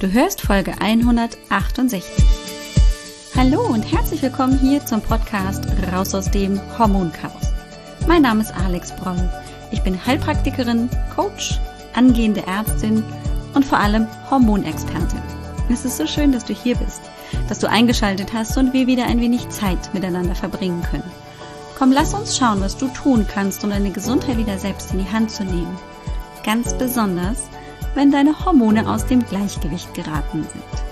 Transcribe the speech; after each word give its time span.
Du 0.00 0.10
hörst 0.10 0.40
Folge 0.40 0.72
168. 0.80 2.02
Hallo 3.36 3.60
und 3.66 3.82
herzlich 3.82 4.22
willkommen 4.22 4.58
hier 4.58 4.82
zum 4.86 5.02
Podcast 5.02 5.66
Raus 5.92 6.14
aus 6.14 6.30
dem 6.30 6.58
Hormonchaos. 6.78 7.52
Mein 8.08 8.22
Name 8.22 8.40
ist 8.40 8.54
Alex 8.54 8.92
Broll. 8.96 9.28
Ich 9.70 9.82
bin 9.82 10.06
Heilpraktikerin, 10.06 10.88
Coach, 11.14 11.60
angehende 11.92 12.46
Ärztin 12.46 13.04
und 13.52 13.66
vor 13.66 13.76
allem 13.76 14.06
Hormonexpertin. 14.30 15.20
Es 15.68 15.84
ist 15.84 15.98
so 15.98 16.06
schön, 16.06 16.32
dass 16.32 16.46
du 16.46 16.54
hier 16.54 16.76
bist, 16.76 17.02
dass 17.50 17.58
du 17.58 17.68
eingeschaltet 17.68 18.32
hast 18.32 18.56
und 18.56 18.72
wir 18.72 18.86
wieder 18.86 19.04
ein 19.04 19.20
wenig 19.20 19.50
Zeit 19.50 19.92
miteinander 19.92 20.34
verbringen 20.34 20.82
können. 20.90 21.12
Komm, 21.78 21.92
lass 21.92 22.14
uns 22.14 22.38
schauen, 22.38 22.62
was 22.62 22.78
du 22.78 22.88
tun 22.88 23.26
kannst, 23.30 23.64
um 23.64 23.68
deine 23.68 23.90
Gesundheit 23.90 24.38
wieder 24.38 24.56
selbst 24.56 24.92
in 24.92 25.00
die 25.00 25.12
Hand 25.12 25.30
zu 25.30 25.44
nehmen. 25.44 25.78
Ganz 26.42 26.72
besonders, 26.72 27.50
wenn 27.94 28.10
deine 28.10 28.44
Hormone 28.44 28.88
aus 28.88 29.06
dem 29.06 29.24
Gleichgewicht 29.24 29.92
geraten 29.94 30.44
sind. 30.44 30.90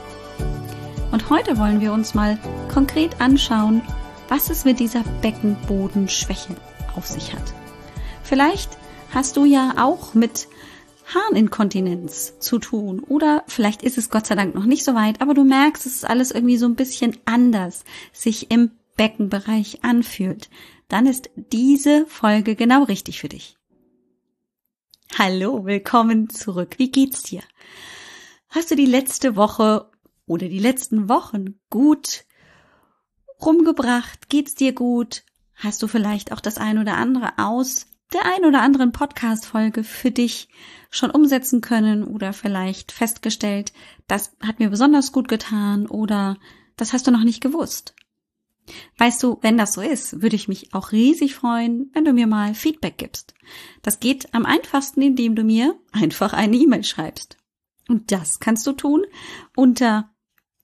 Und 1.12 1.30
heute 1.30 1.58
wollen 1.58 1.80
wir 1.80 1.92
uns 1.92 2.14
mal 2.14 2.38
konkret 2.72 3.20
anschauen, 3.20 3.82
was 4.28 4.50
es 4.50 4.64
mit 4.64 4.78
dieser 4.78 5.02
Beckenbodenschwäche 5.22 6.54
auf 6.96 7.06
sich 7.06 7.32
hat. 7.32 7.54
Vielleicht 8.22 8.76
hast 9.14 9.36
du 9.36 9.44
ja 9.44 9.74
auch 9.78 10.14
mit 10.14 10.48
Harninkontinenz 11.14 12.38
zu 12.38 12.58
tun 12.58 13.00
oder 13.00 13.42
vielleicht 13.46 13.82
ist 13.82 13.96
es 13.96 14.10
Gott 14.10 14.26
sei 14.26 14.34
Dank 14.34 14.54
noch 14.54 14.66
nicht 14.66 14.84
so 14.84 14.94
weit, 14.94 15.22
aber 15.22 15.32
du 15.32 15.44
merkst, 15.44 15.86
es 15.86 15.94
ist 15.94 16.04
alles 16.04 16.30
irgendwie 16.30 16.58
so 16.58 16.66
ein 16.66 16.74
bisschen 16.74 17.16
anders 17.24 17.84
sich 18.12 18.50
im 18.50 18.72
Beckenbereich 18.96 19.82
anfühlt. 19.82 20.50
Dann 20.88 21.06
ist 21.06 21.30
diese 21.36 22.06
Folge 22.06 22.56
genau 22.56 22.82
richtig 22.84 23.20
für 23.20 23.28
dich. 23.28 23.57
Hallo, 25.16 25.64
willkommen 25.64 26.28
zurück. 26.30 26.74
Wie 26.78 26.92
geht's 26.92 27.22
dir? 27.22 27.42
Hast 28.50 28.70
du 28.70 28.76
die 28.76 28.86
letzte 28.86 29.34
Woche 29.34 29.90
oder 30.26 30.48
die 30.48 30.60
letzten 30.60 31.08
Wochen 31.08 31.58
gut 31.70 32.24
rumgebracht? 33.40 34.28
Geht's 34.28 34.54
dir 34.54 34.72
gut? 34.72 35.24
Hast 35.56 35.82
du 35.82 35.88
vielleicht 35.88 36.30
auch 36.30 36.40
das 36.40 36.56
ein 36.58 36.78
oder 36.78 36.96
andere 36.96 37.32
aus 37.38 37.86
der 38.12 38.26
ein 38.26 38.44
oder 38.44 38.62
anderen 38.62 38.92
Podcast-Folge 38.92 39.82
für 39.82 40.12
dich 40.12 40.48
schon 40.90 41.10
umsetzen 41.10 41.62
können 41.62 42.04
oder 42.04 42.32
vielleicht 42.32 42.92
festgestellt, 42.92 43.72
das 44.06 44.36
hat 44.40 44.60
mir 44.60 44.70
besonders 44.70 45.10
gut 45.10 45.26
getan 45.26 45.86
oder 45.86 46.36
das 46.76 46.92
hast 46.92 47.06
du 47.06 47.10
noch 47.10 47.24
nicht 47.24 47.42
gewusst? 47.42 47.94
Weißt 48.96 49.22
du, 49.22 49.38
wenn 49.42 49.58
das 49.58 49.74
so 49.74 49.80
ist, 49.80 50.22
würde 50.22 50.36
ich 50.36 50.48
mich 50.48 50.74
auch 50.74 50.92
riesig 50.92 51.34
freuen, 51.34 51.90
wenn 51.94 52.04
du 52.04 52.12
mir 52.12 52.26
mal 52.26 52.54
Feedback 52.54 52.98
gibst. 52.98 53.34
Das 53.82 54.00
geht 54.00 54.34
am 54.34 54.46
einfachsten, 54.46 55.02
indem 55.02 55.34
du 55.34 55.44
mir 55.44 55.78
einfach 55.92 56.32
eine 56.32 56.56
E-Mail 56.56 56.84
schreibst. 56.84 57.36
Und 57.88 58.12
das 58.12 58.40
kannst 58.40 58.66
du 58.66 58.72
tun 58.72 59.04
unter 59.56 60.10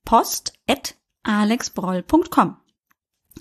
post.alexbroll.com. 0.04 2.56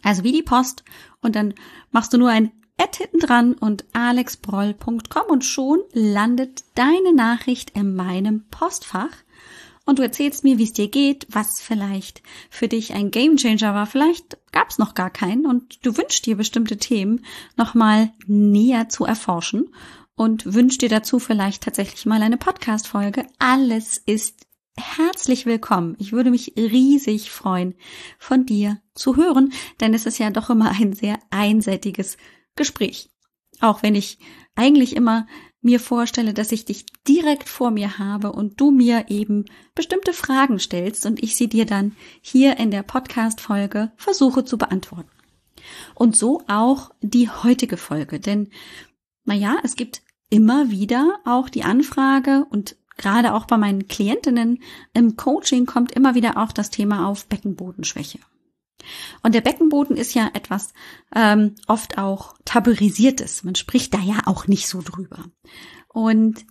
Also 0.01 0.23
wie 0.23 0.31
die 0.31 0.43
Post 0.43 0.83
und 1.21 1.35
dann 1.35 1.53
machst 1.91 2.13
du 2.13 2.17
nur 2.17 2.29
ein 2.29 2.53
Ad 2.79 2.97
hinten 2.97 3.19
dran 3.19 3.53
und 3.53 3.85
alexbroll.com 3.93 5.27
und 5.29 5.45
schon 5.45 5.81
landet 5.93 6.63
deine 6.73 7.13
Nachricht 7.13 7.69
in 7.71 7.95
meinem 7.95 8.47
Postfach 8.49 9.11
und 9.85 9.99
du 9.99 10.03
erzählst 10.03 10.43
mir, 10.43 10.57
wie 10.57 10.63
es 10.63 10.73
dir 10.73 10.87
geht, 10.87 11.27
was 11.29 11.61
vielleicht 11.61 12.21
für 12.49 12.67
dich 12.67 12.93
ein 12.93 13.11
Gamechanger 13.11 13.73
war. 13.73 13.85
Vielleicht 13.85 14.37
gab 14.51 14.69
es 14.69 14.77
noch 14.77 14.93
gar 14.93 15.09
keinen 15.09 15.45
und 15.45 15.85
du 15.85 15.97
wünschst 15.97 16.25
dir 16.25 16.37
bestimmte 16.37 16.77
Themen 16.77 17.25
nochmal 17.57 18.11
näher 18.25 18.89
zu 18.89 19.05
erforschen 19.05 19.73
und 20.15 20.53
wünschst 20.53 20.81
dir 20.81 20.89
dazu 20.89 21.19
vielleicht 21.19 21.63
tatsächlich 21.63 22.05
mal 22.05 22.21
eine 22.21 22.37
Podcast-Folge. 22.37 23.25
Alles 23.39 23.97
ist 24.05 24.47
herzlich 24.77 25.45
willkommen. 25.45 25.95
Ich 25.99 26.11
würde 26.11 26.31
mich 26.31 26.53
riesig 26.57 27.31
freuen, 27.31 27.75
von 28.17 28.45
dir 28.45 28.79
zu 28.95 29.15
hören, 29.15 29.53
denn 29.79 29.93
es 29.93 30.05
ist 30.05 30.17
ja 30.17 30.29
doch 30.29 30.49
immer 30.49 30.71
ein 30.71 30.93
sehr 30.93 31.19
einseitiges 31.29 32.17
Gespräch. 32.55 33.09
Auch 33.59 33.83
wenn 33.83 33.95
ich 33.95 34.17
eigentlich 34.55 34.95
immer 34.95 35.27
mir 35.63 35.79
vorstelle, 35.79 36.33
dass 36.33 36.51
ich 36.51 36.65
dich 36.65 36.85
direkt 37.07 37.49
vor 37.49 37.71
mir 37.71 37.97
habe 37.97 38.31
und 38.31 38.59
du 38.59 38.71
mir 38.71 39.05
eben 39.09 39.45
bestimmte 39.75 40.13
Fragen 40.13 40.59
stellst 40.59 41.05
und 41.05 41.23
ich 41.23 41.35
sie 41.35 41.47
dir 41.47 41.65
dann 41.65 41.95
hier 42.21 42.57
in 42.57 42.69
der 42.69 42.83
Podcast-Folge 42.83 43.91
versuche 43.95 44.45
zu 44.45 44.57
beantworten. 44.57 45.09
Und 45.95 46.15
so 46.17 46.43
auch 46.47 46.91
die 47.01 47.29
heutige 47.29 47.77
Folge, 47.77 48.19
denn, 48.19 48.49
naja, 49.23 49.57
es 49.63 49.75
gibt 49.75 50.01
immer 50.29 50.69
wieder 50.69 51.19
auch 51.25 51.47
die 51.47 51.63
Anfrage 51.63 52.45
und 52.49 52.75
gerade 52.97 53.33
auch 53.33 53.45
bei 53.45 53.57
meinen 53.57 53.87
Klientinnen 53.87 54.61
im 54.93 55.15
Coaching 55.15 55.65
kommt 55.65 55.93
immer 55.93 56.15
wieder 56.15 56.37
auch 56.37 56.51
das 56.51 56.69
Thema 56.69 57.07
auf 57.07 57.27
Beckenbodenschwäche. 57.27 58.19
Und 59.21 59.35
der 59.35 59.41
Beckenboden 59.41 59.97
ist 59.97 60.13
ja 60.13 60.29
etwas 60.33 60.73
ähm, 61.15 61.55
oft 61.67 61.97
auch 61.97 62.35
tabuisiertes. 62.45 63.43
Man 63.43 63.55
spricht 63.55 63.93
da 63.93 63.99
ja 63.99 64.21
auch 64.25 64.47
nicht 64.47 64.67
so 64.67 64.81
drüber. 64.81 65.25
Und 65.87 66.45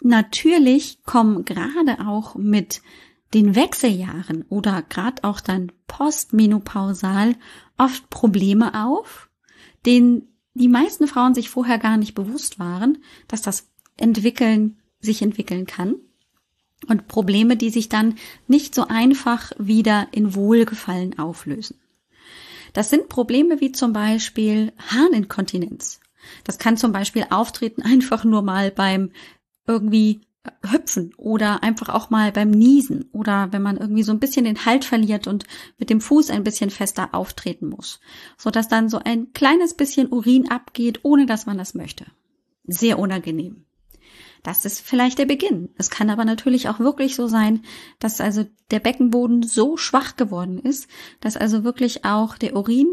natürlich 0.00 1.02
kommen 1.04 1.44
gerade 1.44 2.06
auch 2.06 2.34
mit 2.34 2.82
den 3.34 3.54
Wechseljahren 3.54 4.44
oder 4.48 4.82
gerade 4.82 5.22
auch 5.24 5.40
dann 5.40 5.70
postmenopausal 5.86 7.36
oft 7.78 8.10
Probleme 8.10 8.86
auf, 8.86 9.30
denen 9.86 10.36
die 10.54 10.68
meisten 10.68 11.06
Frauen 11.06 11.34
sich 11.34 11.48
vorher 11.48 11.78
gar 11.78 11.96
nicht 11.96 12.14
bewusst 12.14 12.58
waren, 12.58 12.98
dass 13.28 13.40
das 13.40 13.70
entwickeln, 13.96 14.80
sich 14.98 15.22
entwickeln 15.22 15.66
kann 15.66 15.94
und 16.88 17.08
Probleme, 17.08 17.56
die 17.56 17.70
sich 17.70 17.88
dann 17.88 18.16
nicht 18.48 18.74
so 18.74 18.86
einfach 18.88 19.52
wieder 19.58 20.08
in 20.12 20.34
Wohlgefallen 20.34 21.18
auflösen. 21.18 21.78
Das 22.72 22.90
sind 22.90 23.08
Probleme 23.08 23.60
wie 23.60 23.72
zum 23.72 23.92
Beispiel 23.92 24.72
Harninkontinenz. 24.78 26.00
Das 26.44 26.58
kann 26.58 26.76
zum 26.76 26.92
Beispiel 26.92 27.26
auftreten 27.30 27.82
einfach 27.84 28.24
nur 28.24 28.42
mal 28.42 28.70
beim 28.70 29.10
irgendwie 29.66 30.22
hüpfen 30.62 31.12
oder 31.16 31.62
einfach 31.62 31.90
auch 31.90 32.08
mal 32.08 32.32
beim 32.32 32.50
Niesen 32.50 33.10
oder 33.12 33.52
wenn 33.52 33.60
man 33.60 33.76
irgendwie 33.76 34.02
so 34.02 34.12
ein 34.12 34.20
bisschen 34.20 34.46
den 34.46 34.64
Halt 34.64 34.86
verliert 34.86 35.26
und 35.26 35.44
mit 35.78 35.90
dem 35.90 36.00
Fuß 36.00 36.30
ein 36.30 36.44
bisschen 36.44 36.70
fester 36.70 37.10
auftreten 37.14 37.68
muss, 37.68 38.00
so 38.38 38.50
dass 38.50 38.66
dann 38.66 38.88
so 38.88 38.98
ein 39.04 39.32
kleines 39.34 39.74
bisschen 39.74 40.08
Urin 40.10 40.50
abgeht, 40.50 41.00
ohne 41.02 41.26
dass 41.26 41.44
man 41.44 41.58
das 41.58 41.74
möchte. 41.74 42.06
Sehr 42.64 42.98
unangenehm. 42.98 43.66
Das 44.42 44.64
ist 44.64 44.80
vielleicht 44.80 45.18
der 45.18 45.26
Beginn. 45.26 45.68
Es 45.76 45.90
kann 45.90 46.08
aber 46.08 46.24
natürlich 46.24 46.68
auch 46.68 46.78
wirklich 46.78 47.14
so 47.14 47.26
sein, 47.26 47.62
dass 47.98 48.20
also 48.20 48.46
der 48.70 48.80
Beckenboden 48.80 49.42
so 49.42 49.76
schwach 49.76 50.16
geworden 50.16 50.58
ist, 50.58 50.88
dass 51.20 51.36
also 51.36 51.62
wirklich 51.62 52.04
auch 52.04 52.38
der 52.38 52.56
Urin 52.56 52.88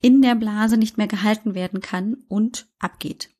in 0.00 0.22
der 0.22 0.34
Blase 0.34 0.76
nicht 0.76 0.98
mehr 0.98 1.08
gehalten 1.08 1.54
werden 1.54 1.80
kann 1.80 2.18
und 2.28 2.66
abgeht. 2.78 3.30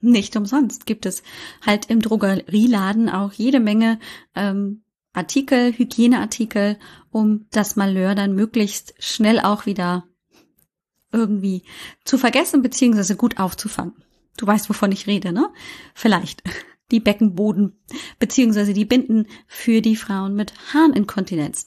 Nicht 0.00 0.36
umsonst 0.36 0.84
gibt 0.84 1.06
es 1.06 1.22
halt 1.64 1.86
im 1.86 2.00
Drogerieladen 2.00 3.08
auch 3.08 3.32
jede 3.32 3.60
Menge 3.60 3.98
ähm, 4.34 4.82
Artikel, 5.14 5.72
Hygieneartikel, 5.72 6.78
um 7.10 7.46
das 7.50 7.76
Malheur 7.76 8.14
dann 8.14 8.34
möglichst 8.34 8.94
schnell 8.98 9.40
auch 9.40 9.64
wieder 9.64 10.04
irgendwie 11.12 11.62
zu 12.04 12.18
vergessen 12.18 12.60
beziehungsweise 12.60 13.16
gut 13.16 13.38
aufzufangen. 13.38 13.94
Du 14.36 14.46
weißt, 14.46 14.68
wovon 14.68 14.92
ich 14.92 15.06
rede, 15.06 15.32
ne? 15.32 15.48
Vielleicht 15.94 16.42
die 16.90 17.00
Beckenboden 17.00 17.78
beziehungsweise 18.18 18.72
die 18.72 18.84
Binden 18.84 19.26
für 19.46 19.80
die 19.80 19.96
Frauen 19.96 20.34
mit 20.34 20.52
Harninkontinenz. 20.72 21.66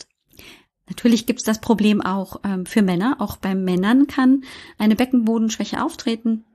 Natürlich 0.87 1.25
gibt 1.25 1.39
es 1.39 1.45
das 1.45 1.61
Problem 1.61 2.01
auch 2.01 2.41
ähm, 2.43 2.65
für 2.65 2.81
Männer. 2.81 3.17
Auch 3.19 3.37
bei 3.37 3.53
Männern 3.53 4.07
kann 4.07 4.43
eine 4.77 4.95
Beckenbodenschwäche 4.95 5.83
auftreten. 5.83 6.45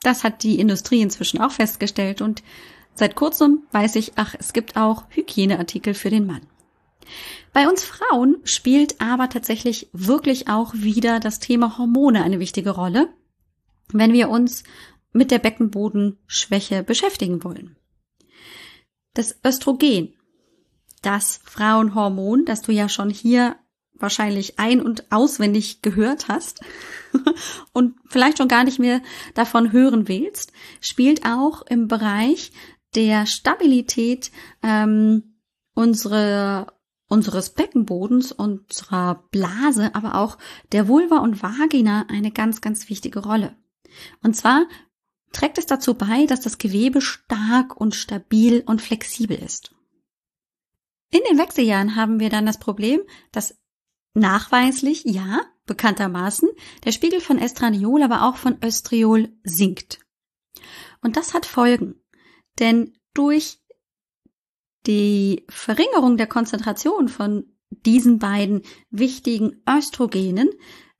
Das 0.00 0.24
hat 0.24 0.42
die 0.42 0.58
Industrie 0.58 1.02
inzwischen 1.02 1.40
auch 1.40 1.52
festgestellt 1.52 2.20
und 2.20 2.42
seit 2.94 3.14
kurzem 3.14 3.62
weiß 3.72 3.96
ich, 3.96 4.12
ach, 4.16 4.34
es 4.38 4.52
gibt 4.52 4.76
auch 4.76 5.04
Hygieneartikel 5.10 5.94
für 5.94 6.10
den 6.10 6.26
Mann. 6.26 6.46
Bei 7.52 7.68
uns 7.68 7.84
Frauen 7.84 8.38
spielt 8.44 9.00
aber 9.00 9.28
tatsächlich 9.28 9.88
wirklich 9.92 10.48
auch 10.48 10.72
wieder 10.74 11.20
das 11.20 11.38
Thema 11.38 11.76
Hormone 11.78 12.22
eine 12.22 12.40
wichtige 12.40 12.70
Rolle, 12.70 13.08
wenn 13.92 14.12
wir 14.12 14.30
uns 14.30 14.64
mit 15.12 15.30
der 15.30 15.38
Beckenbodenschwäche 15.38 16.82
beschäftigen 16.82 17.44
wollen. 17.44 17.76
Das 19.14 19.36
Östrogen, 19.44 20.14
das 21.02 21.40
Frauenhormon, 21.44 22.44
das 22.44 22.62
du 22.62 22.72
ja 22.72 22.88
schon 22.88 23.10
hier 23.10 23.56
wahrscheinlich 23.94 24.58
ein- 24.58 24.82
und 24.82 25.10
auswendig 25.12 25.82
gehört 25.82 26.28
hast 26.28 26.60
und 27.72 27.94
vielleicht 28.08 28.38
schon 28.38 28.48
gar 28.48 28.64
nicht 28.64 28.78
mehr 28.78 29.00
davon 29.34 29.72
hören 29.72 30.08
willst, 30.08 30.52
spielt 30.80 31.24
auch 31.24 31.62
im 31.62 31.88
Bereich 31.88 32.52
der 32.94 33.26
Stabilität 33.26 34.30
ähm, 34.62 35.38
unsere, 35.74 36.72
unseres 37.08 37.50
Beckenbodens, 37.50 38.32
unserer 38.32 39.24
Blase, 39.30 39.94
aber 39.94 40.16
auch 40.16 40.38
der 40.72 40.88
Vulva 40.88 41.18
und 41.18 41.42
Vagina 41.42 42.06
eine 42.08 42.30
ganz, 42.30 42.60
ganz 42.60 42.88
wichtige 42.88 43.20
Rolle. 43.20 43.56
Und 44.22 44.34
zwar 44.34 44.66
trägt 45.34 45.58
es 45.58 45.66
dazu 45.66 45.94
bei, 45.94 46.26
dass 46.26 46.40
das 46.40 46.58
Gewebe 46.58 47.00
stark 47.00 47.76
und 47.76 47.94
stabil 47.94 48.62
und 48.64 48.80
flexibel 48.80 49.36
ist. 49.36 49.74
In 51.10 51.20
den 51.28 51.38
Wechseljahren 51.38 51.96
haben 51.96 52.18
wir 52.20 52.30
dann 52.30 52.46
das 52.46 52.58
Problem, 52.58 53.00
dass 53.30 53.58
nachweislich, 54.14 55.04
ja, 55.04 55.42
bekanntermaßen, 55.66 56.48
der 56.84 56.92
Spiegel 56.92 57.20
von 57.20 57.38
Estradiol, 57.38 58.02
aber 58.02 58.22
auch 58.22 58.36
von 58.36 58.58
Östriol 58.62 59.32
sinkt. 59.44 60.00
Und 61.02 61.16
das 61.16 61.34
hat 61.34 61.46
Folgen. 61.46 62.00
Denn 62.58 62.96
durch 63.12 63.60
die 64.86 65.44
Verringerung 65.48 66.16
der 66.16 66.26
Konzentration 66.26 67.08
von 67.08 67.46
diesen 67.70 68.18
beiden 68.18 68.62
wichtigen 68.90 69.62
Östrogenen 69.68 70.50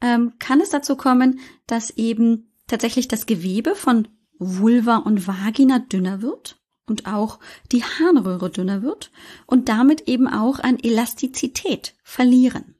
ähm, 0.00 0.34
kann 0.38 0.60
es 0.60 0.70
dazu 0.70 0.96
kommen, 0.96 1.40
dass 1.66 1.90
eben 1.90 2.52
tatsächlich 2.66 3.08
das 3.08 3.26
Gewebe 3.26 3.74
von 3.74 4.08
Vulva 4.38 4.96
und 4.98 5.26
Vagina 5.26 5.78
dünner 5.78 6.22
wird 6.22 6.56
und 6.86 7.06
auch 7.06 7.38
die 7.72 7.82
Harnröhre 7.82 8.50
dünner 8.50 8.82
wird 8.82 9.10
und 9.46 9.68
damit 9.68 10.08
eben 10.08 10.28
auch 10.28 10.58
an 10.58 10.78
Elastizität 10.78 11.94
verlieren. 12.02 12.74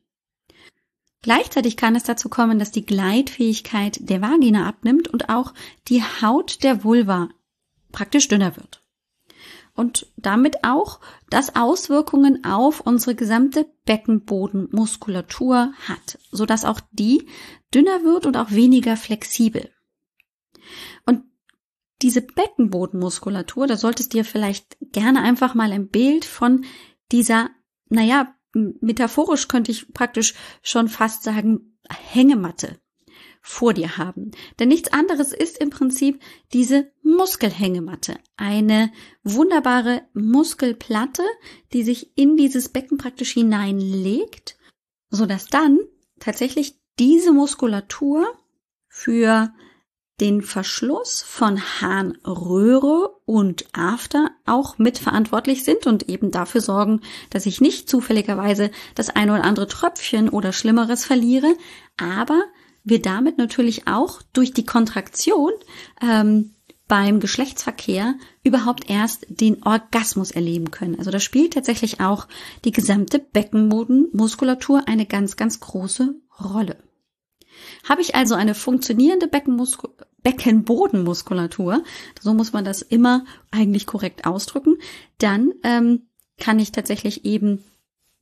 Gleichzeitig 1.23 1.79
kann 1.79 1.97
es 1.97 2.03
dazu 2.03 2.29
kommen, 2.29 2.59
dass 2.59 2.71
die 2.71 2.85
Gleitfähigkeit 2.85 3.99
der 4.11 4.21
Vagina 4.21 4.69
abnimmt 4.69 5.09
und 5.09 5.31
auch 5.31 5.55
die 5.89 6.03
Haut 6.03 6.63
der 6.63 6.85
Vulva 6.85 7.31
praktisch 7.93 8.29
dünner 8.29 8.57
wird. 8.57 8.83
Und 9.75 10.07
damit 10.17 10.65
auch 10.65 11.01
das 11.31 11.57
Auswirkungen 11.57 12.45
auf 12.45 12.81
unsere 12.81 13.15
gesamte 13.15 13.67
Beckenbodenmuskulatur 13.87 15.73
hat, 15.89 16.19
sodass 16.31 16.65
auch 16.65 16.81
die 16.93 17.27
dünner 17.73 18.05
wird 18.05 18.27
und 18.27 18.37
auch 18.37 18.51
weniger 18.51 18.97
flexibel. 18.97 19.74
Diese 22.03 22.23
Beckenbodenmuskulatur, 22.23 23.67
da 23.67 23.77
solltest 23.77 24.13
dir 24.13 24.25
vielleicht 24.25 24.77
gerne 24.81 25.23
einfach 25.23 25.55
mal 25.55 25.73
ein 25.73 25.89
Bild 25.89 26.25
von 26.25 26.65
dieser, 27.13 27.51
naja, 27.89 28.35
metaphorisch 28.53 29.49
könnte 29.49 29.71
ich 29.73 29.93
praktisch 29.93 30.35
schon 30.63 30.89
fast 30.89 31.23
sagen, 31.23 31.79
Hängematte 31.89 32.79
vor 33.47 33.75
dir 33.75 33.99
haben. 33.99 34.31
Denn 34.59 34.69
nichts 34.69 34.91
anderes 34.91 35.33
ist 35.33 35.59
im 35.59 35.69
Prinzip 35.69 36.19
diese 36.55 36.91
Muskelhängematte. 37.03 38.17
Eine 38.37 38.91
wunderbare 39.23 40.03
Muskelplatte, 40.15 41.23
die 41.75 41.83
sich 41.83 42.17
in 42.17 42.39
dieses 42.39 42.71
Becken 42.71 42.97
praktisch 42.97 43.33
hineinlegt, 43.33 44.57
so 45.11 45.27
dass 45.27 45.47
dann 45.47 45.79
tatsächlich 46.21 46.81
diese 46.99 47.33
Muskulatur 47.33 48.27
für 48.89 49.53
den 50.21 50.43
Verschluss 50.43 51.23
von 51.23 51.61
Harnröhre 51.61 53.17
und 53.25 53.67
After 53.73 54.31
auch 54.47 54.79
mitverantwortlich 54.79 55.65
sind 55.65 55.87
und 55.87 56.09
eben 56.09 56.31
dafür 56.31 56.61
sorgen, 56.61 57.01
dass 57.31 57.47
ich 57.47 57.61
nicht 57.61 57.89
zufälligerweise 57.89 58.71
das 58.95 59.11
eine 59.11 59.35
oder 59.35 59.45
andere 59.45 59.67
Tröpfchen 59.67 60.29
oder 60.29 60.53
Schlimmeres 60.53 61.05
verliere, 61.05 61.57
aber 61.97 62.45
wir 62.85 63.03
damit 63.03 63.39
natürlich 63.39 63.89
auch 63.89 64.23
durch 64.33 64.53
die 64.53 64.67
Kontraktion 64.67 65.51
ähm, 66.01 66.55
beim 66.87 67.19
Geschlechtsverkehr 67.19 68.15
überhaupt 68.43 68.91
erst 68.91 69.27
den 69.29 69.63
Orgasmus 69.63 70.31
erleben 70.31 70.71
können. 70.71 70.99
Also 70.99 71.11
da 71.11 71.19
spielt 71.19 71.55
tatsächlich 71.55 72.01
auch 72.01 72.29
die 72.65 72.73
gesamte 72.73 73.19
Beckenbodenmuskulatur 73.19 74.87
eine 74.87 75.07
ganz, 75.07 75.37
ganz 75.37 75.61
große 75.61 76.15
Rolle. 76.39 76.84
Habe 77.89 78.03
ich 78.03 78.15
also 78.15 78.35
eine 78.35 78.55
funktionierende 78.55 79.29
Beckenmusku 79.29 79.89
Beckenbodenmuskulatur, 80.23 81.85
so 82.19 82.33
muss 82.33 82.55
man 82.55 82.65
das 82.65 82.81
immer 82.81 83.27
eigentlich 83.51 83.87
korrekt 83.87 84.27
ausdrücken, 84.27 84.79
dann 85.19 85.53
ähm, 85.63 86.07
kann 86.39 86.59
ich 86.59 86.73
tatsächlich 86.73 87.27
eben 87.27 87.63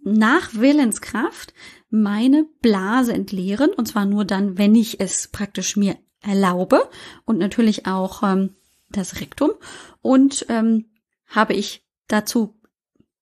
nach 0.02 0.52
Willenskraft 0.54 1.54
meine 1.90 2.44
Blase 2.60 3.12
entleeren 3.12 3.70
und 3.70 3.86
zwar 3.86 4.04
nur 4.04 4.24
dann, 4.24 4.58
wenn 4.58 4.74
ich 4.74 4.98
es 4.98 5.28
praktisch 5.28 5.76
mir 5.76 5.96
erlaube 6.20 6.88
und 7.24 7.38
natürlich 7.38 7.86
auch 7.86 8.22
ähm, 8.22 8.56
das 8.90 9.20
Rektum. 9.20 9.52
Und 10.00 10.46
ähm, 10.48 10.86
habe 11.26 11.54
ich 11.54 11.84
dazu 12.08 12.60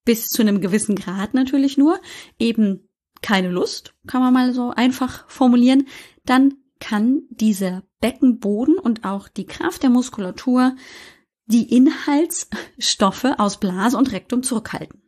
bis 0.05 0.29
zu 0.29 0.43
einem 0.43 0.61
gewissen 0.61 0.97
Grad 0.97 1.35
natürlich 1.35 1.77
nur 1.77 2.01
eben 2.39 2.89
keine 3.23 3.51
Lust, 3.51 3.95
kann 4.07 4.23
man 4.23 4.33
mal 4.33 4.55
so 4.55 4.71
einfach 4.71 5.29
formulieren, 5.29 5.87
dann 6.25 6.55
kann 6.79 7.23
dieser 7.29 7.83
Beckenboden 8.01 8.79
und 8.79 9.05
auch 9.05 9.29
die 9.29 9.47
Kraft 9.47 9.83
der 9.83 9.91
Muskulatur 9.91 10.75
die 11.47 11.75
Inhaltsstoffe 11.77 13.27
aus 13.37 13.59
Blase 13.59 13.97
und 13.99 14.13
Rektum 14.13 14.43
zurückhalten. 14.43 15.03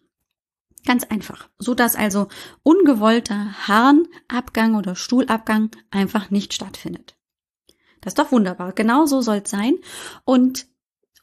Ganz 0.84 1.04
einfach. 1.04 1.48
So 1.58 1.74
dass 1.74 1.94
also 1.94 2.28
ungewollter 2.62 3.68
Harnabgang 3.68 4.74
oder 4.74 4.96
Stuhlabgang 4.96 5.70
einfach 5.90 6.30
nicht 6.30 6.52
stattfindet. 6.52 7.16
Das 8.00 8.12
ist 8.12 8.18
doch 8.18 8.32
wunderbar. 8.32 8.72
Genau 8.72 9.06
so 9.06 9.20
soll 9.20 9.42
es 9.44 9.50
sein. 9.50 9.74
Und 10.24 10.66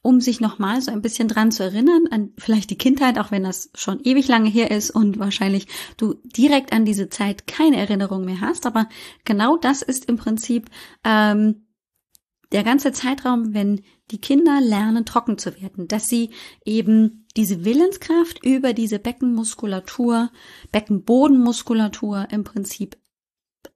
um 0.01 0.21
sich 0.21 0.39
nochmal 0.39 0.81
so 0.81 0.91
ein 0.91 1.01
bisschen 1.01 1.27
dran 1.27 1.51
zu 1.51 1.63
erinnern, 1.63 2.05
an 2.09 2.31
vielleicht 2.37 2.69
die 2.69 2.77
Kindheit, 2.77 3.19
auch 3.19 3.31
wenn 3.31 3.43
das 3.43 3.69
schon 3.75 3.99
ewig 4.03 4.27
lange 4.27 4.49
her 4.49 4.71
ist 4.71 4.91
und 4.91 5.19
wahrscheinlich 5.19 5.67
du 5.97 6.15
direkt 6.23 6.71
an 6.71 6.85
diese 6.85 7.09
Zeit 7.09 7.47
keine 7.47 7.77
Erinnerung 7.77 8.23
mehr 8.23 8.41
hast, 8.41 8.65
aber 8.65 8.87
genau 9.25 9.57
das 9.57 9.81
ist 9.81 10.05
im 10.05 10.17
Prinzip 10.17 10.69
ähm, 11.03 11.67
der 12.51 12.63
ganze 12.63 12.93
Zeitraum, 12.93 13.53
wenn 13.53 13.81
die 14.09 14.21
Kinder 14.21 14.59
lernen, 14.61 15.05
trocken 15.05 15.37
zu 15.37 15.61
werden, 15.61 15.87
dass 15.87 16.09
sie 16.09 16.31
eben 16.65 17.27
diese 17.35 17.63
Willenskraft 17.63 18.43
über 18.43 18.73
diese 18.73 18.97
Beckenmuskulatur, 18.99 20.31
Beckenbodenmuskulatur 20.71 22.27
im 22.31 22.43
Prinzip 22.43 22.97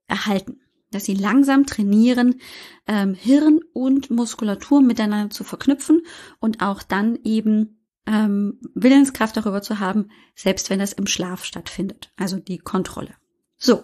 erhalten 0.07 0.62
dass 0.93 1.05
sie 1.05 1.15
langsam 1.15 1.65
trainieren, 1.65 2.39
ähm, 2.87 3.13
Hirn 3.13 3.59
und 3.73 4.09
Muskulatur 4.09 4.81
miteinander 4.81 5.29
zu 5.29 5.43
verknüpfen 5.43 6.01
und 6.39 6.61
auch 6.61 6.83
dann 6.83 7.17
eben 7.23 7.83
ähm, 8.05 8.59
Willenskraft 8.73 9.37
darüber 9.37 9.61
zu 9.61 9.79
haben, 9.79 10.09
selbst 10.35 10.69
wenn 10.69 10.79
das 10.79 10.93
im 10.93 11.07
Schlaf 11.07 11.45
stattfindet. 11.45 12.11
Also 12.17 12.37
die 12.37 12.57
Kontrolle. 12.57 13.15
So. 13.57 13.83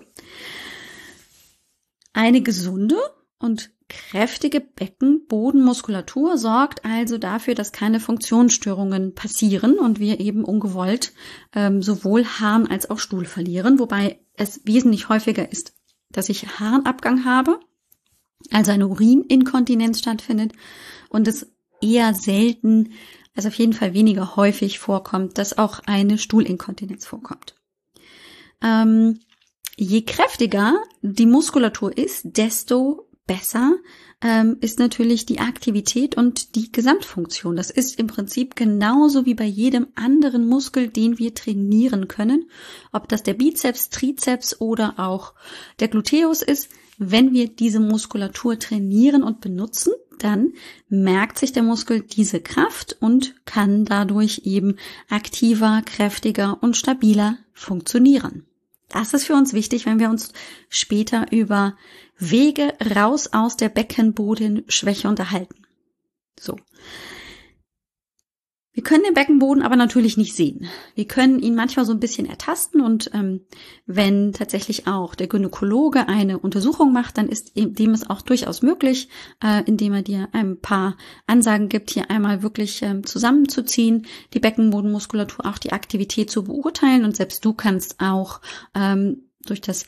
Eine 2.13 2.41
gesunde 2.41 2.97
und 3.38 3.71
kräftige 3.88 4.59
Beckenbodenmuskulatur 4.61 6.38
sorgt 6.38 6.85
also 6.85 7.17
dafür, 7.17 7.56
dass 7.56 7.71
keine 7.71 8.00
Funktionsstörungen 8.00 9.15
passieren 9.15 9.79
und 9.79 10.00
wir 10.00 10.19
eben 10.19 10.44
ungewollt 10.44 11.13
ähm, 11.53 11.81
sowohl 11.81 12.25
Harn 12.25 12.67
als 12.67 12.89
auch 12.89 13.00
Stuhl 13.00 13.25
verlieren, 13.25 13.80
wobei 13.80 14.19
es 14.33 14.61
wesentlich 14.66 15.09
häufiger 15.09 15.51
ist, 15.51 15.73
dass 16.11 16.30
ich 16.30 16.59
Harnabgang 16.59 17.25
habe, 17.25 17.59
also 18.51 18.71
eine 18.71 18.87
Urininkontinenz 18.87 19.99
stattfindet 19.99 20.54
und 21.09 21.28
es 21.28 21.51
eher 21.81 22.13
selten, 22.13 22.94
also 23.35 23.49
auf 23.49 23.56
jeden 23.56 23.73
Fall 23.73 23.94
weniger 23.94 24.35
häufig 24.35 24.80
vorkommt, 24.80 25.37
dass 25.37 25.57
auch 25.57 25.80
eine 25.85 26.18
Stuhlinkontinenz 26.18 27.06
vorkommt. 27.06 27.56
Ähm, 28.61 29.19
je 29.75 30.01
kräftiger 30.01 30.81
die 31.01 31.25
Muskulatur 31.25 31.97
ist, 31.97 32.37
desto 32.37 33.08
besser 33.30 33.76
ähm, 34.21 34.57
ist 34.59 34.80
natürlich 34.80 35.28
die 35.28 35.40
Aktivität 35.40 36.18
und 36.18 36.56
die 36.56 36.71
Gesamtfunktion. 36.71 37.56
Das 37.56 37.69
ist 37.69 38.00
im 38.00 38.07
Prinzip 38.07 38.56
genauso 38.56 39.28
wie 39.28 39.36
bei 39.36 39.45
jedem 39.45 39.88
anderen 39.94 40.48
Muskel, 40.48 40.88
den 40.88 41.19
wir 41.19 41.36
trainieren 41.36 42.07
können. 42.07 42.50
Ob 42.92 43.07
das 43.07 43.21
der 43.21 43.36
Bizeps, 43.36 43.92
Trizeps 43.92 44.59
oder 44.59 44.95
auch 44.98 45.36
der 45.80 45.90
Gluteus 45.90 46.42
ist. 46.42 46.69
Wenn 46.98 47.31
wir 47.31 47.48
diese 47.48 47.80
Muskulatur 47.80 48.57
trainieren 48.57 49.21
und 49.21 49.42
benutzen, 49.42 49.94
dann 50.18 50.54
merkt 50.90 51.38
sich 51.38 51.54
der 51.54 51.64
Muskel 51.64 52.02
diese 52.02 52.42
Kraft 52.42 52.98
und 53.00 53.36
kann 53.45 53.86
dadurch 53.86 54.42
eben 54.44 54.76
aktiver, 55.07 55.83
kräftiger 55.86 56.57
und 56.62 56.76
stabiler 56.76 57.38
funktionieren. 57.54 58.48
Das 58.89 59.13
ist 59.13 59.25
für 59.25 59.33
uns 59.33 59.53
wichtig, 59.53 59.85
wenn 59.85 59.99
wir 59.99 60.09
uns 60.09 60.33
später 60.69 61.31
über 61.31 61.77
Wege 62.17 62.73
raus 62.95 63.29
aus 63.31 63.55
der 63.55 63.69
Beckenbodenschwäche 63.69 65.07
unterhalten. 65.07 65.65
So. 66.39 66.57
Wir 68.80 68.83
können 68.86 69.04
den 69.04 69.14
Beckenboden 69.14 69.62
aber 69.62 69.76
natürlich 69.76 70.16
nicht 70.16 70.38
sehen. 70.38 70.69
Wir 70.95 71.06
können 71.06 71.42
ihn 71.42 71.54
manchmal 71.54 71.83
so 71.83 71.92
ein 71.92 72.00
bisschen 72.00 72.26
ertasten 72.26 72.80
und 72.80 73.12
ähm, 73.14 73.42
wenn 73.86 74.31
tatsächlich 74.31 74.88
auch 74.88 75.16
der 75.16 75.28
Gynäkologe 75.28 76.07
eine 76.07 76.40
Untersuchung 76.40 76.94
macht, 76.94 77.18
dann 77.18 77.28
ist 77.28 77.52
dem 77.57 77.92
es 77.92 78.09
auch 78.09 78.21
durchaus 78.21 78.62
möglich, 78.62 79.09
äh, 79.44 79.66
indem 79.66 79.95
er 79.95 80.02
dir 80.02 80.30
ein 80.31 80.62
paar 80.62 80.95
Ansagen 81.28 81.68
gibt, 81.68 81.90
hier 81.90 82.09
einmal 82.09 82.42
wirklich 82.42 82.81
ähm, 82.81 83.06
zusammenzuziehen, 83.06 84.07
die 84.33 84.40
Beckenbodenmuskulatur, 84.40 85.45
auch 85.45 85.57
die 85.57 85.74
Aktivität 85.74 86.31
zu 86.31 86.45
beurteilen 86.45 87.04
und 87.04 87.18
selbst 87.18 87.44
du 87.44 87.52
kannst 87.52 88.00
auch 88.00 88.40
ähm, 88.76 89.24
durch 89.45 89.59
das 89.59 89.88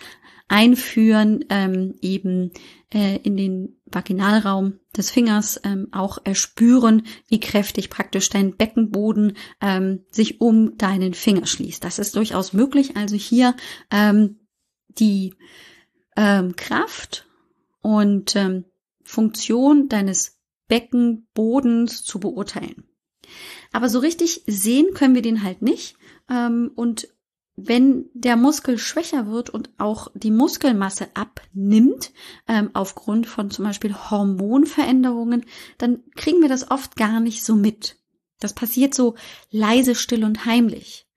Einführen 0.50 1.46
ähm, 1.50 1.96
eben 2.02 2.52
äh, 2.94 3.20
in 3.24 3.38
den 3.38 3.78
Vaginalraum 3.94 4.80
des 4.96 5.12
Fingers 5.12 5.60
ähm, 5.64 5.88
auch 5.92 6.20
erspüren, 6.24 7.04
wie 7.28 7.40
kräftig 7.40 7.90
praktisch 7.90 8.30
dein 8.30 8.56
Beckenboden 8.56 9.38
ähm, 9.62 10.06
sich 10.12 10.42
um 10.42 10.78
deinen 10.78 11.14
Finger 11.14 11.46
schließt. 11.46 11.84
Das 11.84 12.00
ist 12.00 12.16
durchaus 12.16 12.54
möglich. 12.54 12.96
Also 12.96 13.16
hier 13.16 13.56
ähm, 13.92 14.40
die 14.88 15.36
ähm, 16.16 16.56
Kraft 16.56 17.28
und 17.82 18.36
ähm, 18.36 18.66
Funktion 19.04 19.90
deines 19.90 20.40
Beckenbodens 20.68 22.04
zu 22.04 22.20
beurteilen. 22.20 22.86
Aber 23.72 23.90
so 23.90 24.00
richtig 24.00 24.44
sehen 24.48 24.94
können 24.94 25.16
wir 25.16 25.22
den 25.22 25.44
halt 25.44 25.62
nicht. 25.62 25.96
Ähm, 26.30 26.72
und 26.76 27.08
wenn 27.56 28.10
der 28.14 28.38
Muskel 28.38 28.78
schwächer 28.78 29.28
wird 29.28 29.50
und 29.50 29.70
auch 29.78 30.10
die 30.14 30.32
Muskelmasse 30.32 31.10
abnimmt, 31.14 32.12
ähm, 32.48 32.72
aufgrund 32.74 33.28
von 33.28 33.52
zum 33.52 33.66
Beispiel 33.66 33.94
Hormonveränderungen, 33.94 35.46
dann 35.78 36.04
kriegen 36.16 36.42
wir 36.42 36.50
das 36.50 36.72
oft 36.72 36.96
gar 36.96 37.20
nicht 37.20 37.44
so 37.44 37.56
mit. 37.56 37.98
Das 38.40 38.54
passiert 38.54 38.94
so 38.94 39.16
leise, 39.52 39.96
still 39.96 40.24
und 40.24 40.46
heimlich. 40.46 41.08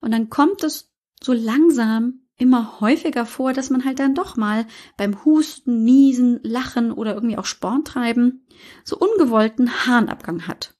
Und 0.00 0.12
dann 0.12 0.30
kommt 0.30 0.64
es 0.64 0.92
so 1.22 1.32
langsam 1.32 2.20
immer 2.38 2.80
häufiger 2.80 3.24
vor, 3.24 3.52
dass 3.52 3.70
man 3.70 3.84
halt 3.84 3.98
dann 3.98 4.14
doch 4.14 4.36
mal 4.36 4.66
beim 4.96 5.24
Husten, 5.24 5.84
Niesen, 5.84 6.40
Lachen 6.42 6.92
oder 6.92 7.14
irgendwie 7.14 7.38
auch 7.38 7.46
Sporn 7.46 7.84
treiben 7.84 8.46
so 8.84 8.98
ungewollten 8.98 9.86
Harnabgang 9.86 10.46
hat. 10.46 10.75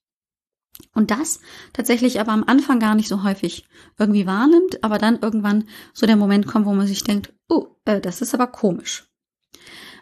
Und 0.96 1.10
das 1.10 1.40
tatsächlich 1.74 2.20
aber 2.20 2.32
am 2.32 2.42
Anfang 2.44 2.80
gar 2.80 2.94
nicht 2.94 3.08
so 3.08 3.22
häufig 3.22 3.66
irgendwie 3.98 4.26
wahrnimmt, 4.26 4.82
aber 4.82 4.96
dann 4.96 5.18
irgendwann 5.20 5.68
so 5.92 6.06
der 6.06 6.16
Moment 6.16 6.46
kommt, 6.46 6.64
wo 6.64 6.72
man 6.72 6.86
sich 6.86 7.04
denkt, 7.04 7.34
oh, 7.48 7.66
äh, 7.84 8.00
das 8.00 8.22
ist 8.22 8.32
aber 8.32 8.46
komisch. 8.46 9.06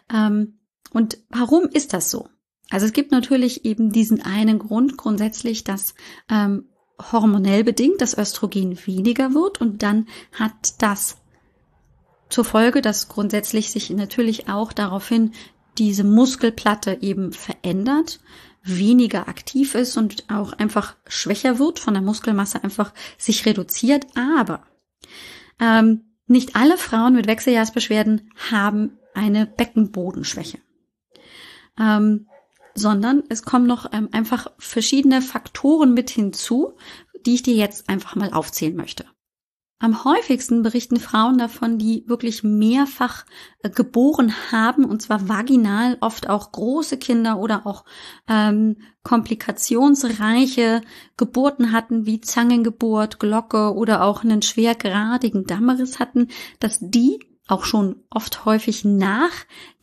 Ähm, 0.09 0.59
und 0.93 1.17
warum 1.27 1.65
ist 1.65 1.91
das 1.91 2.09
so? 2.09 2.29
Also 2.69 2.85
es 2.85 2.93
gibt 2.93 3.11
natürlich 3.11 3.65
eben 3.65 3.91
diesen 3.91 4.21
einen 4.21 4.57
Grund 4.57 4.97
grundsätzlich, 4.97 5.65
dass 5.65 5.95
ähm, 6.29 6.69
hormonell 7.11 7.65
bedingt 7.65 7.99
das 7.99 8.17
Östrogen 8.17 8.77
weniger 8.87 9.33
wird 9.33 9.59
und 9.59 9.83
dann 9.83 10.07
hat 10.31 10.81
das 10.81 11.17
zur 12.29 12.45
Folge, 12.45 12.81
dass 12.81 13.09
grundsätzlich 13.09 13.69
sich 13.69 13.89
natürlich 13.89 14.47
auch 14.47 14.71
daraufhin 14.71 15.33
diese 15.77 16.05
Muskelplatte 16.05 16.99
eben 17.01 17.33
verändert 17.33 18.21
weniger 18.65 19.27
aktiv 19.27 19.75
ist 19.75 19.95
und 19.95 20.25
auch 20.29 20.53
einfach 20.53 20.95
schwächer 21.07 21.59
wird, 21.59 21.79
von 21.79 21.93
der 21.93 22.03
Muskelmasse 22.03 22.63
einfach 22.63 22.93
sich 23.17 23.45
reduziert. 23.45 24.05
Aber 24.15 24.65
ähm, 25.59 26.01
nicht 26.27 26.55
alle 26.55 26.77
Frauen 26.77 27.15
mit 27.15 27.27
Wechseljahrsbeschwerden 27.27 28.31
haben 28.51 28.97
eine 29.13 29.45
Beckenbodenschwäche. 29.45 30.57
Ähm, 31.79 32.27
sondern 32.73 33.23
es 33.29 33.43
kommen 33.43 33.67
noch 33.67 33.93
ähm, 33.93 34.09
einfach 34.11 34.47
verschiedene 34.57 35.21
Faktoren 35.21 35.93
mit 35.93 36.09
hinzu, 36.09 36.73
die 37.25 37.35
ich 37.35 37.43
dir 37.43 37.55
jetzt 37.55 37.89
einfach 37.89 38.15
mal 38.15 38.33
aufzählen 38.33 38.75
möchte. 38.75 39.05
Am 39.77 40.05
häufigsten 40.05 40.63
berichten 40.63 40.99
Frauen 40.99 41.37
davon, 41.37 41.77
die 41.77 42.05
wirklich 42.07 42.43
mehrfach 42.43 43.25
äh, 43.61 43.69
geboren 43.69 44.33
haben, 44.51 44.85
und 44.85 45.01
zwar 45.01 45.27
vaginal, 45.27 45.97
oft 45.99 46.29
auch 46.29 46.53
große 46.53 46.97
Kinder 46.97 47.39
oder 47.39 47.67
auch 47.67 47.83
ähm, 48.29 48.77
komplikationsreiche 49.03 50.81
Geburten 51.17 51.73
hatten, 51.73 52.05
wie 52.05 52.21
Zangengeburt, 52.21 53.19
Glocke 53.19 53.73
oder 53.73 54.03
auch 54.03 54.23
einen 54.23 54.41
schwergradigen 54.41 55.45
Dammriss 55.45 55.99
hatten, 55.99 56.29
dass 56.59 56.79
die 56.79 57.19
auch 57.47 57.65
schon 57.65 58.03
oft 58.09 58.45
häufig 58.45 58.85
nach 58.85 59.31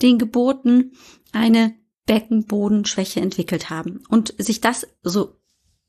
den 0.00 0.18
Geburten 0.18 0.92
eine 1.32 1.74
Beckenbodenschwäche 2.06 3.20
entwickelt 3.20 3.70
haben. 3.70 4.02
Und 4.08 4.34
sich 4.38 4.60
das 4.60 4.88
so 5.02 5.36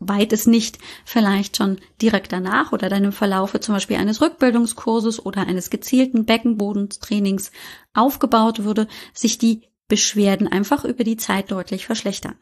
weit 0.08 0.34
es 0.34 0.48
nicht 0.48 0.78
vielleicht 1.06 1.58
schon 1.58 1.80
direkt 2.02 2.32
danach 2.32 2.72
oder 2.72 2.90
dann 2.90 3.04
im 3.04 3.12
Verlaufe 3.12 3.60
zum 3.60 3.76
Beispiel 3.76 3.98
eines 3.98 4.22
Rückbildungskurses 4.22 5.26
oder 5.26 5.48
eines 5.48 5.70
gezielten 5.70 6.26
Beckenbodentrainings 6.26 7.52
aufgebaut 7.94 8.64
würde, 8.64 8.88
sich 9.14 9.38
die 9.38 9.64
Beschwerden 9.88 10.48
einfach 10.48 10.86
über 10.86 11.04
die 11.04 11.18
Zeit 11.18 11.52
deutlich 11.52 11.86
verschlechtern. 11.86 12.36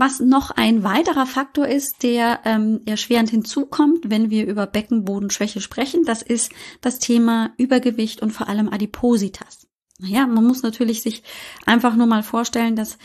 Was 0.00 0.20
noch 0.20 0.52
ein 0.52 0.84
weiterer 0.84 1.26
Faktor 1.26 1.66
ist, 1.66 2.04
der 2.04 2.40
ähm, 2.44 2.82
erschwerend 2.86 3.30
hinzukommt, 3.30 4.10
wenn 4.10 4.30
wir 4.30 4.46
über 4.46 4.66
Beckenbodenschwäche 4.66 5.60
sprechen, 5.60 6.04
das 6.04 6.22
ist 6.22 6.52
das 6.80 7.00
Thema 7.00 7.52
Übergewicht 7.56 8.22
und 8.22 8.30
vor 8.30 8.48
allem 8.48 8.68
Adipositas. 8.68 9.66
Naja, 9.98 10.28
man 10.28 10.46
muss 10.46 10.62
natürlich 10.62 11.02
sich 11.02 11.24
einfach 11.66 11.96
nur 11.96 12.06
mal 12.06 12.22
vorstellen, 12.22 12.76
dass 12.76 12.96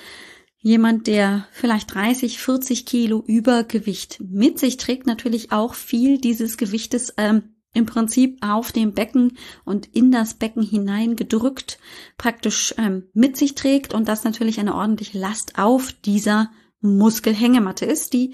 Jemand, 0.65 1.08
der 1.08 1.46
vielleicht 1.51 1.93
30, 1.93 2.39
40 2.39 2.86
Kilo 2.86 3.22
Übergewicht 3.27 4.22
mit 4.22 4.58
sich 4.58 4.77
trägt, 4.77 5.05
natürlich 5.05 5.51
auch 5.51 5.74
viel 5.74 6.20
dieses 6.20 6.55
Gewichtes 6.55 7.13
ähm, 7.17 7.53
im 7.74 7.86
Prinzip 7.86 8.38
auf 8.39 8.72
dem 8.72 8.93
Becken 8.93 9.38
und 9.65 9.88
in 9.88 10.10
das 10.10 10.36
Becken 10.36 10.63
hinein 10.63 11.17
gedrückt 11.17 11.79
praktisch 12.17 12.74
ähm, 12.77 13.10
mit 13.13 13.36
sich 13.36 13.55
trägt 13.55 13.93
und 13.93 14.08
das 14.08 14.24
natürlich 14.24 14.58
eine 14.58 14.74
ordentliche 14.74 15.20
Last 15.20 15.60
auf 15.60 15.91
dieser 15.91 16.50
Muskelhängematte 16.79 17.86
ist, 17.86 18.13
die, 18.13 18.34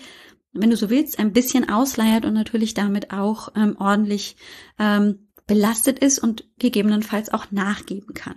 wenn 0.53 0.69
du 0.69 0.77
so 0.77 0.91
willst, 0.91 1.17
ein 1.17 1.33
bisschen 1.33 1.67
ausleiert 1.67 2.25
und 2.25 2.35
natürlich 2.35 2.75
damit 2.75 3.11
auch 3.11 3.49
ähm, 3.55 3.75
ordentlich 3.79 4.35
ähm, 4.77 5.29
belastet 5.47 5.97
ist 5.97 6.19
und 6.19 6.43
gegebenenfalls 6.59 7.33
auch 7.33 7.49
nachgeben 7.49 8.13
kann. 8.13 8.35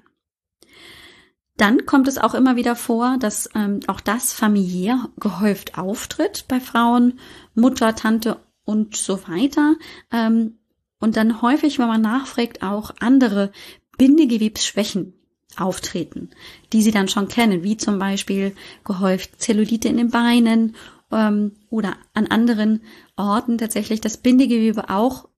Dann 1.57 1.85
kommt 1.85 2.09
es 2.09 2.19
auch 2.19 2.35
immer 2.35 2.57
wieder 2.57 2.77
vor, 2.77 3.19
dass 3.19 3.49
ähm, 3.55 3.81
auch 3.87 4.01
das 4.01 4.33
familiär 4.33 5.09
gehäuft 5.19 5.79
auftritt 5.79 6.47
bei 6.49 6.61
Frauen, 6.61 7.19
Mutter, 7.55 7.95
Tante 7.95 8.39
und 8.65 8.97
so 8.97 9.27
weiter. 9.29 9.77
Ähm, 10.11 10.59
und 10.99 11.17
dann 11.17 11.43
häufig, 11.43 11.79
wenn 11.79 11.89
man 11.89 12.01
nachfragt, 12.01 12.63
auch 12.63 12.93
andere 13.01 13.53
Bindegewebsschwächen 13.99 15.15
auftreten, 15.57 16.31
die 16.73 16.83
sie 16.83 16.93
dann 16.93 17.09
schon 17.09 17.29
kennen, 17.29 17.63
wie 17.63 17.77
zum 17.77 17.99
Beispiel 17.99 18.55
gehäuft 18.85 19.41
Zellulite 19.43 19.89
in 19.89 19.99
den 19.99 20.11
Beinen 20.11 20.77
ähm, 21.11 21.53
oder 21.69 21.97
an 22.15 22.29
anderen 22.29 22.83
Orten 23.17 23.59
tatsächlich 23.59 24.01
das 24.01 24.17
Bindegewebe 24.17 24.89
auch 24.89 25.29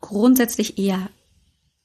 grundsätzlich 0.00 0.78
eher 0.78 1.08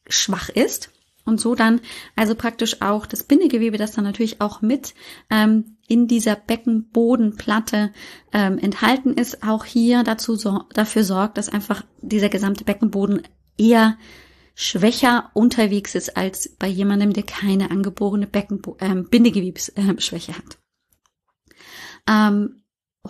schwach 0.08 0.50
ist 0.50 0.92
und 1.25 1.39
so 1.39 1.55
dann 1.55 1.82
also 2.15 2.36
praktisch 2.36 2.82
auch 2.82 3.05
das 3.05 3.24
Bindegewebe, 3.24 3.77
das 3.77 3.94
dann 3.94 4.03
natürlich 4.03 4.41
auch 4.41 4.62
mit 4.62 4.94
ähm, 5.29 5.77
in 5.88 6.08
dieser 6.08 6.36
Beckenbodenplatte 6.36 7.91
ähm, 8.32 8.58
enthalten 8.58 9.13
ist, 9.13 9.44
auch 9.44 9.65
hier 9.65 10.03
dazu 10.03 10.36
so, 10.36 10.63
dafür 10.74 11.03
sorgt, 11.03 11.38
dass 11.38 11.50
einfach 11.50 11.84
dieser 12.01 12.29
gesamte 12.29 12.63
Beckenboden 12.63 13.24
eher 13.58 13.98
schwächer 14.55 15.32
unterwegs 15.34 15.96
ist 15.96 16.15
als 16.15 16.50
bei 16.58 16.67
jemandem, 16.67 17.12
der 17.12 17.24
keine 17.24 17.72
angeborene 17.72 18.27
Beckenbo 18.27 18.77
ähm, 18.79 19.10
Bindegewebsschwäche 19.10 20.34
hat. 20.38 20.58
Ähm, 22.08 22.62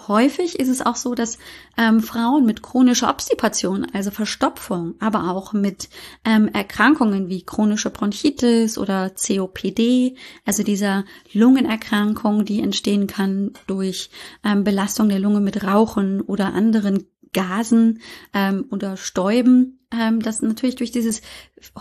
häufig 0.08 0.60
ist 0.60 0.70
es 0.70 0.82
auch 0.82 0.96
so, 0.96 1.16
dass 1.16 1.38
ähm, 1.78 2.02
Frauen 2.02 2.46
mit 2.46 2.62
chronischer 2.62 3.10
Obstipation, 3.10 3.88
also 3.94 4.12
Verstopfung, 4.12 4.96
aber 5.00 5.32
auch 5.32 5.54
mit 5.54 5.90
ähm, 6.24 6.48
Erkrankungen 6.50 7.30
wie 7.30 7.44
chronische 7.44 7.90
Bronchitis 7.90 8.78
oder 8.78 9.10
COPD, 9.10 10.16
also 10.46 10.64
dieser 10.64 11.06
Lungenerkrankung, 11.34 12.46
die 12.46 12.62
entstehen 12.62 13.08
kann 13.08 13.54
durch 13.68 14.10
ähm, 14.44 14.64
Belastung 14.64 15.10
der 15.10 15.20
Lunge 15.20 15.40
mit 15.40 15.64
Rauchen 15.64 16.22
oder 16.22 16.54
anderen 16.54 17.06
Gasen 17.34 18.02
ähm, 18.34 18.66
oder 18.72 18.98
Stäuben, 18.98 19.80
ähm, 19.92 20.22
dass 20.22 20.42
natürlich 20.42 20.78
durch 20.78 20.92
dieses 20.92 21.22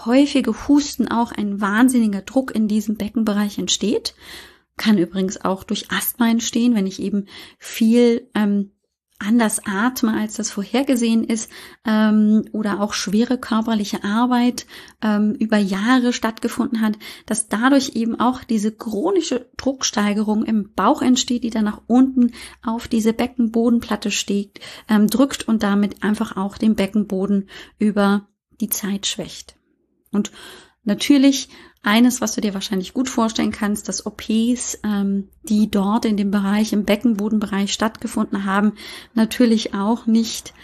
häufige 0.05 0.69
Husten 0.69 1.09
auch 1.09 1.33
ein 1.33 1.61
wahnsinniger 1.61 2.23
Druck 2.23 2.55
in 2.55 2.69
diesem 2.69 2.97
Beckenbereich 2.97 3.59
entsteht 3.59 4.15
kann 4.77 4.99
übrigens 4.99 5.45
auch 5.45 5.65
durch 5.65 5.91
Asthma 5.91 6.29
entstehen, 6.29 6.75
wenn 6.75 6.87
ich 6.87 7.01
eben 7.01 7.27
viel 7.59 8.29
ähm, 8.35 8.71
anders 9.19 9.61
atme, 9.65 10.13
als 10.13 10.35
das 10.35 10.51
vorhergesehen 10.51 11.25
ist, 11.25 11.51
ähm, 11.87 12.45
oder 12.53 12.81
auch 12.81 12.93
schwere 12.93 13.39
körperliche 13.39 14.03
Arbeit 14.03 14.67
ähm, 15.03 15.35
über 15.39 15.57
Jahre 15.57 16.13
stattgefunden 16.13 16.81
hat, 16.81 16.95
dass 17.27 17.49
dadurch 17.49 17.91
eben 17.95 18.19
auch 18.19 18.43
diese 18.43 18.73
chronische 18.73 19.49
Drucksteigerung 19.57 20.45
im 20.45 20.73
Bauch 20.75 21.01
entsteht, 21.01 21.45
die 21.45 21.51
dann 21.51 21.65
nach 21.65 21.83
unten 21.87 22.33
auf 22.63 22.89
diese 22.89 23.13
Beckenbodenplatte 23.13 24.11
steht, 24.11 24.61
ähm, 24.89 25.07
drückt 25.07 25.47
und 25.47 25.63
damit 25.63 26.03
einfach 26.03 26.37
auch 26.37 26.59
den 26.59 26.75
Beckenboden 26.75 27.49
über 27.79 28.29
die 28.61 28.69
Zeit 28.69 29.07
schwächt. 29.07 29.57
Und 30.11 30.33
natürlich 30.85 31.49
eines, 31.83 32.21
was 32.21 32.35
du 32.35 32.41
dir 32.41 32.55
wahrscheinlich 32.55 32.95
gut 32.95 33.09
vorstellen 33.09 33.53
kannst, 33.53 33.89
dass 33.89 34.07
OPs, 34.07 34.79
ähm, 34.85 35.29
die 35.43 35.71
dort 35.71 36.05
in 36.05 36.17
dem 36.17 36.31
Bereich, 36.31 36.73
im 36.73 36.85
Beckenbodenbereich 36.85 37.73
stattgefunden 37.73 38.45
haben, 38.45 38.73
natürlich 39.15 39.75
auch 39.75 40.07
nicht 40.07 40.55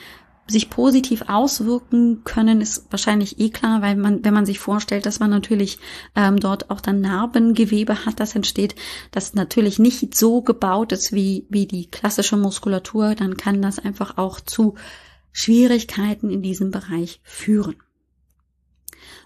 sich 0.50 0.69
positiv 0.69 1.23
auswirken 1.29 2.23
können, 2.25 2.61
ist 2.61 2.87
wahrscheinlich 2.91 3.39
eh 3.39 3.50
klar, 3.50 3.83
weil 3.83 3.97
man, 3.97 4.25
wenn 4.25 4.35
man 4.35 4.47
sich 4.47 4.59
vorstellt, 4.59 5.07
dass 5.07 5.21
man 5.21 5.31
natürlich 5.31 5.79
ähm, 6.17 6.41
dort 6.41 6.71
auch 6.71 6.81
dann 6.81 7.00
Narbengewebe 7.00 8.05
hat, 8.05 8.19
das 8.19 8.35
entsteht, 8.35 8.75
das 9.12 9.35
natürlich 9.35 9.79
nicht 9.79 10.17
so 10.17 10.43
gebaut 10.43 10.93
ist 10.93 11.12
wie, 11.12 11.47
wie 11.49 11.67
die 11.67 11.89
klassische 11.89 12.37
Muskulatur, 12.37 13.15
dann 13.15 13.37
kann 13.37 13.62
das 13.62 13.79
einfach 13.79 14.19
auch 14.19 14.41
zu 14.41 14.75
Schwierigkeiten 15.33 16.31
in 16.31 16.43
diesem 16.43 16.73
Bereich 16.73 17.21
führen. 17.23 17.77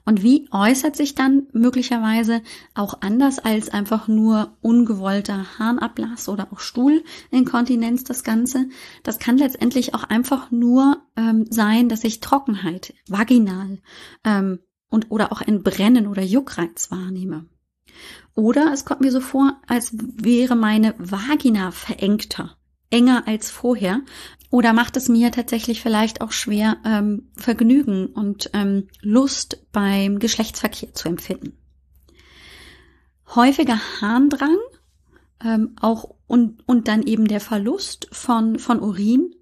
Und 0.04 0.22
wie 0.22 0.48
äußert 0.50 0.96
sich 0.96 1.14
dann 1.14 1.46
möglicherweise 1.52 2.42
auch 2.74 3.00
anders 3.00 3.38
als 3.38 3.70
einfach 3.70 4.06
nur 4.06 4.56
ungewollter 4.60 5.58
Harnablass 5.58 6.28
oder 6.28 6.48
auch 6.52 6.60
Stuhlinkontinenz 6.60 8.04
das 8.04 8.22
Ganze? 8.22 8.68
Das 9.02 9.18
kann 9.18 9.38
letztendlich 9.38 9.94
auch 9.94 10.04
einfach 10.04 10.50
nur 10.50 10.98
ähm, 11.16 11.46
sein, 11.48 11.88
dass 11.88 12.04
ich 12.04 12.20
Trockenheit 12.20 12.94
vaginal 13.08 13.78
ähm, 14.24 14.58
und 14.90 15.10
oder 15.10 15.32
auch 15.32 15.40
ein 15.40 15.62
Brennen 15.62 16.06
oder 16.06 16.22
Juckreiz 16.22 16.90
wahrnehme. 16.90 17.46
Oder 18.34 18.72
es 18.72 18.84
kommt 18.84 19.00
mir 19.00 19.12
so 19.12 19.20
vor, 19.20 19.60
als 19.66 19.94
wäre 19.96 20.56
meine 20.56 20.94
Vagina 20.98 21.70
verengter, 21.70 22.56
enger 22.90 23.26
als 23.26 23.50
vorher 23.50 24.02
oder 24.54 24.72
macht 24.72 24.96
es 24.96 25.08
mir 25.08 25.32
tatsächlich 25.32 25.82
vielleicht 25.82 26.20
auch 26.20 26.30
schwer, 26.30 26.76
ähm, 26.84 27.28
Vergnügen 27.36 28.06
und 28.06 28.50
ähm, 28.52 28.86
Lust 29.00 29.66
beim 29.72 30.20
Geschlechtsverkehr 30.20 30.94
zu 30.94 31.08
empfinden? 31.08 31.58
Häufiger 33.34 33.80
Harndrang, 34.00 34.56
ähm, 35.44 35.74
auch 35.80 36.14
und, 36.28 36.62
und 36.68 36.86
dann 36.86 37.02
eben 37.02 37.26
der 37.26 37.40
Verlust 37.40 38.06
von, 38.12 38.60
von 38.60 38.78
Urin, 38.78 39.34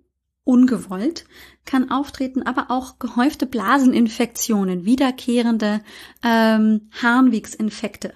ungewollt, 0.44 1.26
kann 1.66 1.90
auftreten, 1.90 2.44
aber 2.44 2.70
auch 2.70 2.98
gehäufte 2.98 3.44
Blaseninfektionen, 3.44 4.86
wiederkehrende 4.86 5.82
ähm, 6.22 6.88
Harnwegsinfekte 7.02 8.14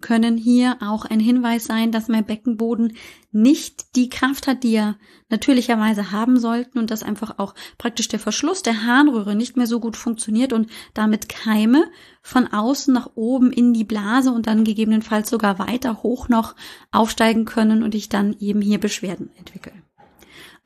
können 0.00 0.36
hier 0.36 0.76
auch 0.80 1.04
ein 1.04 1.20
Hinweis 1.20 1.64
sein, 1.64 1.90
dass 1.90 2.08
mein 2.08 2.24
Beckenboden 2.24 2.96
nicht 3.30 3.94
die 3.94 4.08
Kraft 4.08 4.46
hat, 4.46 4.62
die 4.62 4.74
er 4.74 4.96
natürlicherweise 5.28 6.12
haben 6.12 6.38
sollten 6.38 6.78
und 6.78 6.90
dass 6.90 7.02
einfach 7.02 7.38
auch 7.38 7.54
praktisch 7.76 8.08
der 8.08 8.18
Verschluss 8.18 8.62
der 8.62 8.84
Harnröhre 8.84 9.34
nicht 9.34 9.56
mehr 9.56 9.66
so 9.66 9.80
gut 9.80 9.96
funktioniert 9.96 10.52
und 10.52 10.70
damit 10.94 11.28
Keime 11.28 11.84
von 12.22 12.46
außen 12.46 12.92
nach 12.92 13.10
oben 13.14 13.52
in 13.52 13.74
die 13.74 13.84
Blase 13.84 14.32
und 14.32 14.46
dann 14.46 14.64
gegebenenfalls 14.64 15.28
sogar 15.28 15.58
weiter 15.58 16.02
hoch 16.02 16.28
noch 16.28 16.54
aufsteigen 16.90 17.44
können 17.44 17.82
und 17.82 17.94
ich 17.94 18.08
dann 18.08 18.34
eben 18.40 18.62
hier 18.62 18.78
Beschwerden 18.78 19.30
entwickle. 19.36 19.72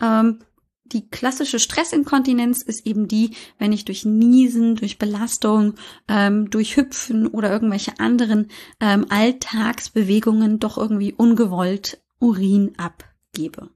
Ähm, 0.01 0.39
die 0.85 1.09
klassische 1.09 1.59
Stressinkontinenz 1.59 2.61
ist 2.63 2.87
eben 2.87 3.09
die, 3.09 3.31
wenn 3.59 3.73
ich 3.73 3.85
durch 3.85 4.05
Niesen, 4.05 4.77
durch 4.77 4.99
Belastung, 4.99 5.75
ähm, 6.07 6.51
durch 6.51 6.77
Hüpfen 6.77 7.27
oder 7.27 7.51
irgendwelche 7.51 7.99
anderen 7.99 8.49
ähm, 8.79 9.07
Alltagsbewegungen 9.09 10.59
doch 10.59 10.77
irgendwie 10.77 11.15
ungewollt 11.15 12.02
Urin 12.23 12.73
abgebe. 12.77 13.69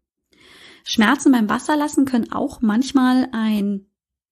Schmerzen 0.85 1.33
beim 1.33 1.49
Wasserlassen 1.49 2.05
können 2.05 2.31
auch 2.31 2.63
manchmal 2.63 3.29
ein 3.33 3.87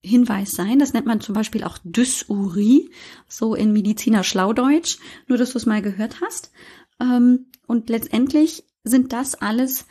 Hinweis 0.04 0.52
sein. 0.52 0.78
Das 0.78 0.92
nennt 0.92 1.06
man 1.06 1.21
zum 1.21 1.35
Beispiel 1.35 1.64
auch 1.64 1.78
Dysurie, 1.83 2.90
so 3.26 3.54
in 3.54 3.73
Mediziner 3.73 4.23
Schlaudeutsch, 4.23 4.99
nur 5.26 5.37
dass 5.37 5.52
du 5.52 5.59
es 5.59 5.66
mal 5.66 5.83
gehört 5.83 6.21
hast. 6.21 6.52
Ähm, 7.00 7.47
und 7.66 7.88
letztendlich 7.88 8.64
sind 8.85 9.12
das 9.12 9.35
alles 9.35 9.87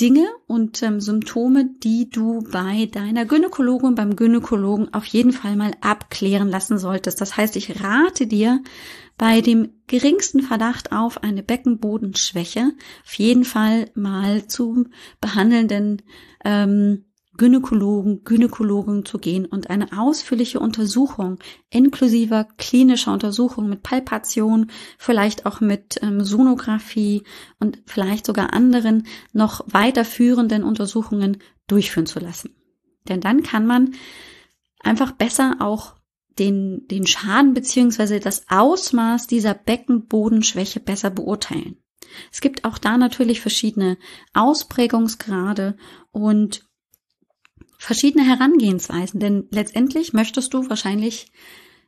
Dinge 0.00 0.26
und 0.46 0.82
ähm, 0.82 1.00
Symptome, 1.00 1.70
die 1.82 2.08
du 2.08 2.42
bei 2.50 2.86
deiner 2.86 3.26
Gynäkologin, 3.26 3.94
beim 3.94 4.16
Gynäkologen 4.16 4.92
auf 4.94 5.04
jeden 5.04 5.32
Fall 5.32 5.56
mal 5.56 5.72
abklären 5.80 6.48
lassen 6.48 6.78
solltest. 6.78 7.20
Das 7.20 7.36
heißt, 7.36 7.54
ich 7.56 7.82
rate 7.82 8.26
dir, 8.26 8.62
bei 9.16 9.40
dem 9.40 9.72
geringsten 9.86 10.40
Verdacht 10.42 10.92
auf 10.92 11.22
eine 11.22 11.42
Beckenbodenschwäche 11.42 12.72
auf 13.04 13.14
jeden 13.14 13.44
Fall 13.44 13.90
mal 13.94 14.46
zum 14.46 14.88
behandelnden 15.20 16.02
ähm, 16.44 17.04
Gynäkologen, 17.36 18.22
Gynäkologen 18.22 19.04
zu 19.04 19.18
gehen 19.18 19.44
und 19.46 19.68
eine 19.68 19.98
ausführliche 19.98 20.60
Untersuchung 20.60 21.38
inklusive 21.68 22.46
klinischer 22.58 23.12
Untersuchung 23.12 23.68
mit 23.68 23.82
Palpation, 23.82 24.70
vielleicht 24.98 25.44
auch 25.44 25.60
mit 25.60 26.00
ähm, 26.02 26.22
Sonographie 26.22 27.24
und 27.58 27.82
vielleicht 27.86 28.26
sogar 28.26 28.52
anderen 28.52 29.06
noch 29.32 29.64
weiterführenden 29.66 30.62
Untersuchungen 30.62 31.38
durchführen 31.66 32.06
zu 32.06 32.20
lassen. 32.20 32.54
Denn 33.08 33.20
dann 33.20 33.42
kann 33.42 33.66
man 33.66 33.94
einfach 34.80 35.12
besser 35.12 35.56
auch 35.58 35.94
den, 36.38 36.86
den 36.88 37.06
Schaden 37.06 37.54
beziehungsweise 37.54 38.20
das 38.20 38.46
Ausmaß 38.48 39.26
dieser 39.26 39.54
Beckenbodenschwäche 39.54 40.80
besser 40.80 41.10
beurteilen. 41.10 41.76
Es 42.32 42.40
gibt 42.40 42.64
auch 42.64 42.78
da 42.78 42.96
natürlich 42.96 43.40
verschiedene 43.40 43.98
Ausprägungsgrade 44.34 45.76
und 46.12 46.66
verschiedene 47.78 48.24
Herangehensweisen, 48.24 49.20
denn 49.20 49.46
letztendlich 49.50 50.12
möchtest 50.12 50.54
du 50.54 50.68
wahrscheinlich 50.68 51.32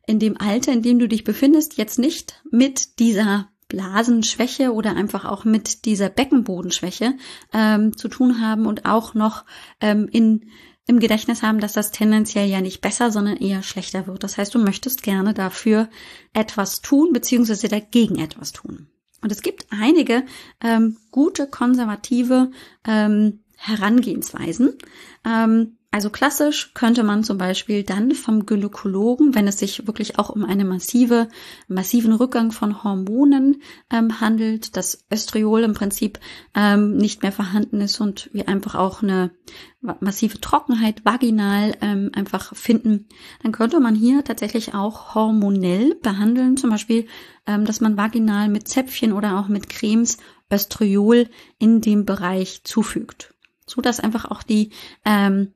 in 0.07 0.19
dem 0.19 0.37
Alter, 0.41 0.73
in 0.73 0.83
dem 0.83 0.99
du 0.99 1.09
dich 1.09 1.25
befindest, 1.25 1.77
jetzt 1.79 1.99
nicht 1.99 2.43
mit 2.51 2.99
dieser 2.99 3.49
Blasenschwäche 3.69 4.73
oder 4.73 4.95
einfach 4.95 5.25
auch 5.25 5.45
mit 5.45 5.85
dieser 5.85 6.09
Beckenbodenschwäche 6.09 7.15
ähm, 7.53 7.97
zu 7.97 8.09
tun 8.09 8.41
haben 8.41 8.67
und 8.67 8.87
auch 8.87 9.15
noch 9.15 9.45
ähm, 9.81 10.09
in, 10.11 10.51
im 10.87 11.01
Gedächtnis 11.01 11.43
haben, 11.43 11.59
dass 11.59 11.73
das 11.73 11.91
tendenziell 11.91 12.49
ja 12.49 12.61
nicht 12.61 12.81
besser, 12.81 13.11
sondern 13.11 13.37
eher 13.37 13.63
schlechter 13.63 14.07
wird. 14.07 14.23
Das 14.23 14.39
heißt, 14.39 14.55
du 14.55 14.59
möchtest 14.59 15.03
gerne 15.03 15.35
dafür 15.35 15.89
etwas 16.33 16.81
tun, 16.81 17.13
beziehungsweise 17.13 17.69
dagegen 17.69 18.19
etwas 18.19 18.53
tun. 18.53 18.89
Und 19.21 19.33
es 19.33 19.43
gibt 19.43 19.67
einige 19.71 20.25
ähm, 20.63 20.97
gute 21.11 21.49
konservative 21.49 22.53
ähm, 22.87 23.41
Herangehensweisen. 23.57 24.75
Ähm, 25.25 25.76
also 25.97 26.11
klassisch 26.11 26.75
könnte 26.75 27.03
man 27.05 27.25
zum 27.25 27.39
Beispiel 27.39 27.83
dann 27.83 28.13
vom 28.13 28.45
Gynäkologen, 28.45 29.35
wenn 29.35 29.49
es 29.49 29.59
sich 29.59 29.87
wirklich 29.87 30.19
auch 30.19 30.29
um 30.29 30.45
eine 30.45 30.67
massive, 30.67 31.27
massiven 31.69 32.13
Rückgang 32.13 32.53
von 32.53 32.85
Hormonen 32.85 33.63
ähm, 33.91 34.21
handelt, 34.21 34.77
dass 34.77 35.07
Östriol 35.11 35.63
im 35.63 35.73
Prinzip 35.73 36.21
ähm, 36.55 36.99
nicht 36.99 37.23
mehr 37.23 37.33
vorhanden 37.33 37.81
ist 37.81 37.99
und 37.99 38.29
wir 38.35 38.47
einfach 38.47 38.75
auch 38.75 39.03
eine 39.03 39.31
massive 40.01 40.39
Trockenheit 40.39 41.03
vaginal 41.07 41.75
ähm, 41.81 42.11
einfach 42.13 42.55
finden, 42.55 43.09
dann 43.43 43.53
könnte 43.53 43.81
man 43.81 43.95
hier 43.95 44.23
tatsächlich 44.23 44.75
auch 44.75 45.15
hormonell 45.15 45.95
behandeln, 45.95 46.59
zum 46.59 46.69
Beispiel, 46.69 47.07
ähm, 47.47 47.65
dass 47.65 47.81
man 47.81 47.97
vaginal 47.97 48.51
mit 48.51 48.69
Zäpfchen 48.69 49.15
oder 49.15 49.41
auch 49.41 49.49
mit 49.49 49.71
Cremes 49.71 50.19
Östriol 50.53 51.31
in 51.59 51.81
dem 51.81 52.05
Bereich 52.05 52.65
zufügt 52.65 53.33
so 53.67 53.81
dass 53.81 54.01
einfach 54.01 54.27
auch 54.27 54.43
die 54.43 54.71
ähm, 55.05 55.53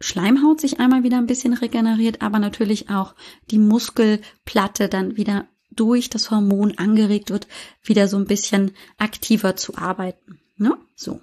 Schleimhaut 0.00 0.60
sich 0.60 0.80
einmal 0.80 1.02
wieder 1.02 1.18
ein 1.18 1.26
bisschen 1.26 1.54
regeneriert, 1.54 2.22
aber 2.22 2.38
natürlich 2.38 2.90
auch 2.90 3.14
die 3.50 3.58
Muskelplatte 3.58 4.88
dann 4.88 5.16
wieder 5.16 5.46
durch 5.70 6.10
das 6.10 6.30
Hormon 6.30 6.78
angeregt 6.78 7.30
wird, 7.30 7.48
wieder 7.82 8.08
so 8.08 8.16
ein 8.16 8.26
bisschen 8.26 8.72
aktiver 8.98 9.56
zu 9.56 9.76
arbeiten. 9.76 10.40
Ne? 10.56 10.76
So. 10.94 11.20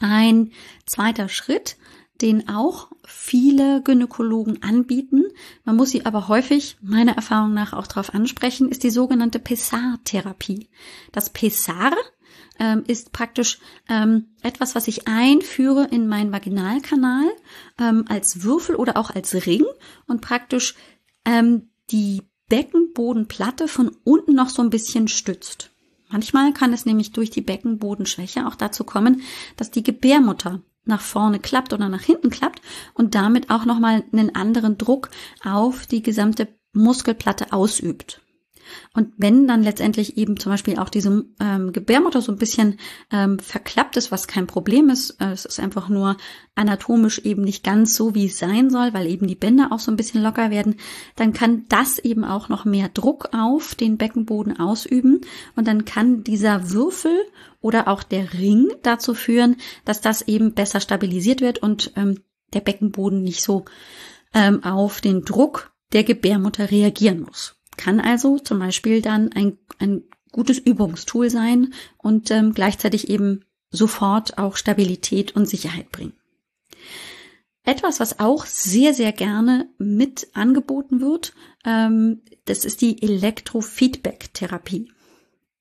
Ein 0.00 0.52
zweiter 0.86 1.28
Schritt, 1.28 1.76
den 2.22 2.48
auch 2.48 2.90
viele 3.04 3.82
Gynäkologen 3.82 4.62
anbieten, 4.62 5.24
man 5.64 5.76
muss 5.76 5.90
sie 5.90 6.06
aber 6.06 6.28
häufig 6.28 6.76
meiner 6.80 7.16
Erfahrung 7.16 7.54
nach 7.54 7.72
auch 7.72 7.86
darauf 7.86 8.14
ansprechen, 8.14 8.68
ist 8.68 8.82
die 8.82 8.90
sogenannte 8.90 9.38
Pessar-Therapie. 9.38 10.68
Das 11.12 11.30
Pessar 11.30 11.92
ähm, 12.60 12.84
ist 12.86 13.12
praktisch 13.12 13.58
ähm, 13.88 14.26
etwas, 14.42 14.74
was 14.76 14.86
ich 14.86 15.08
einführe 15.08 15.88
in 15.90 16.06
meinen 16.06 16.30
Vaginalkanal 16.30 17.24
ähm, 17.78 18.04
als 18.08 18.44
Würfel 18.44 18.76
oder 18.76 18.96
auch 18.96 19.10
als 19.10 19.34
Ring 19.46 19.64
und 20.06 20.20
praktisch 20.20 20.76
ähm, 21.24 21.70
die 21.90 22.22
Beckenbodenplatte 22.48 23.66
von 23.66 23.96
unten 24.04 24.34
noch 24.34 24.50
so 24.50 24.62
ein 24.62 24.70
bisschen 24.70 25.08
stützt. 25.08 25.70
Manchmal 26.10 26.52
kann 26.52 26.72
es 26.72 26.86
nämlich 26.86 27.12
durch 27.12 27.30
die 27.30 27.40
Beckenbodenschwäche 27.40 28.46
auch 28.46 28.56
dazu 28.56 28.84
kommen, 28.84 29.22
dass 29.56 29.70
die 29.70 29.82
Gebärmutter 29.82 30.60
nach 30.84 31.00
vorne 31.00 31.38
klappt 31.38 31.72
oder 31.72 31.88
nach 31.88 32.02
hinten 32.02 32.30
klappt 32.30 32.60
und 32.94 33.14
damit 33.14 33.50
auch 33.50 33.64
nochmal 33.64 34.02
einen 34.12 34.34
anderen 34.34 34.76
Druck 34.76 35.10
auf 35.44 35.86
die 35.86 36.02
gesamte 36.02 36.48
Muskelplatte 36.72 37.52
ausübt. 37.52 38.20
Und 38.94 39.12
wenn 39.16 39.46
dann 39.46 39.62
letztendlich 39.62 40.16
eben 40.16 40.38
zum 40.38 40.52
Beispiel 40.52 40.78
auch 40.78 40.88
diese 40.88 41.24
ähm, 41.40 41.72
Gebärmutter 41.72 42.20
so 42.20 42.32
ein 42.32 42.38
bisschen 42.38 42.78
ähm, 43.12 43.38
verklappt 43.38 43.96
ist, 43.96 44.10
was 44.10 44.26
kein 44.26 44.46
Problem 44.46 44.88
ist, 44.88 45.20
äh, 45.20 45.32
es 45.32 45.44
ist 45.44 45.60
einfach 45.60 45.88
nur 45.88 46.16
anatomisch 46.54 47.18
eben 47.20 47.42
nicht 47.42 47.64
ganz 47.64 47.94
so, 47.94 48.14
wie 48.14 48.26
es 48.26 48.38
sein 48.38 48.70
soll, 48.70 48.92
weil 48.92 49.06
eben 49.06 49.26
die 49.26 49.34
Bänder 49.34 49.68
auch 49.70 49.78
so 49.78 49.90
ein 49.90 49.96
bisschen 49.96 50.22
locker 50.22 50.50
werden, 50.50 50.76
dann 51.16 51.32
kann 51.32 51.64
das 51.68 51.98
eben 51.98 52.24
auch 52.24 52.48
noch 52.48 52.64
mehr 52.64 52.88
Druck 52.88 53.30
auf 53.32 53.74
den 53.74 53.96
Beckenboden 53.96 54.58
ausüben 54.58 55.20
und 55.56 55.66
dann 55.66 55.84
kann 55.84 56.22
dieser 56.24 56.70
Würfel 56.70 57.16
oder 57.60 57.88
auch 57.88 58.02
der 58.02 58.32
Ring 58.34 58.68
dazu 58.82 59.14
führen, 59.14 59.56
dass 59.84 60.00
das 60.00 60.22
eben 60.22 60.54
besser 60.54 60.80
stabilisiert 60.80 61.40
wird 61.40 61.58
und 61.58 61.92
ähm, 61.96 62.20
der 62.52 62.60
Beckenboden 62.60 63.22
nicht 63.22 63.42
so 63.42 63.64
ähm, 64.34 64.62
auf 64.64 65.00
den 65.00 65.22
Druck 65.22 65.72
der 65.92 66.04
Gebärmutter 66.04 66.70
reagieren 66.70 67.22
muss. 67.22 67.59
Kann 67.80 67.98
also 67.98 68.38
zum 68.38 68.58
Beispiel 68.58 69.00
dann 69.00 69.32
ein, 69.32 69.56
ein 69.78 70.02
gutes 70.32 70.58
Übungstool 70.58 71.30
sein 71.30 71.72
und 71.96 72.30
ähm, 72.30 72.52
gleichzeitig 72.52 73.08
eben 73.08 73.46
sofort 73.70 74.36
auch 74.36 74.56
Stabilität 74.56 75.34
und 75.34 75.48
Sicherheit 75.48 75.90
bringen. 75.90 76.12
Etwas, 77.64 77.98
was 77.98 78.20
auch 78.20 78.44
sehr, 78.44 78.92
sehr 78.92 79.12
gerne 79.12 79.70
mit 79.78 80.28
angeboten 80.34 81.00
wird, 81.00 81.32
ähm, 81.64 82.20
das 82.44 82.66
ist 82.66 82.82
die 82.82 83.00
Elektrofeedback-Therapie. 83.02 84.92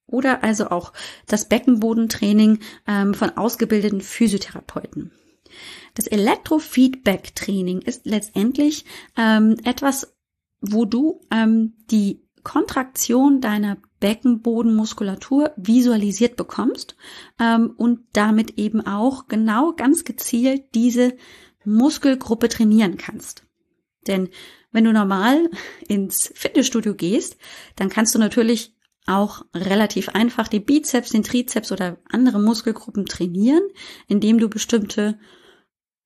Oder 0.05 0.43
also 0.43 0.71
auch 0.71 0.91
das 1.25 1.47
Beckenbodentraining 1.47 2.59
ähm, 2.85 3.13
von 3.13 3.37
ausgebildeten 3.37 4.01
Physiotherapeuten. 4.01 5.11
Das 5.93 6.07
Elektrofeedback-Training 6.07 7.81
ist 7.81 8.05
letztendlich 8.05 8.83
ähm, 9.15 9.55
etwas, 9.63 10.13
wo 10.61 10.85
du 10.85 11.21
ähm, 11.31 11.73
die 11.89 12.21
Kontraktion 12.43 13.41
deiner 13.41 13.77
Beckenbodenmuskulatur 13.99 15.51
visualisiert 15.57 16.35
bekommst 16.35 16.95
ähm, 17.39 17.73
und 17.77 17.99
damit 18.13 18.57
eben 18.57 18.85
auch 18.85 19.27
genau 19.27 19.73
ganz 19.73 20.05
gezielt 20.05 20.73
diese 20.73 21.15
Muskelgruppe 21.65 22.47
trainieren 22.47 22.97
kannst. 22.97 23.43
Denn 24.07 24.29
wenn 24.71 24.85
du 24.85 24.93
normal 24.93 25.49
ins 25.87 26.31
Fitnessstudio 26.35 26.95
gehst, 26.95 27.37
dann 27.75 27.89
kannst 27.89 28.15
du 28.15 28.19
natürlich 28.19 28.75
auch 29.05 29.43
relativ 29.53 30.09
einfach 30.09 30.47
die 30.47 30.59
Bizeps, 30.59 31.09
den 31.09 31.23
Trizeps 31.23 31.71
oder 31.71 31.97
andere 32.09 32.39
Muskelgruppen 32.39 33.05
trainieren, 33.05 33.63
indem 34.07 34.37
du 34.39 34.49
bestimmte 34.49 35.19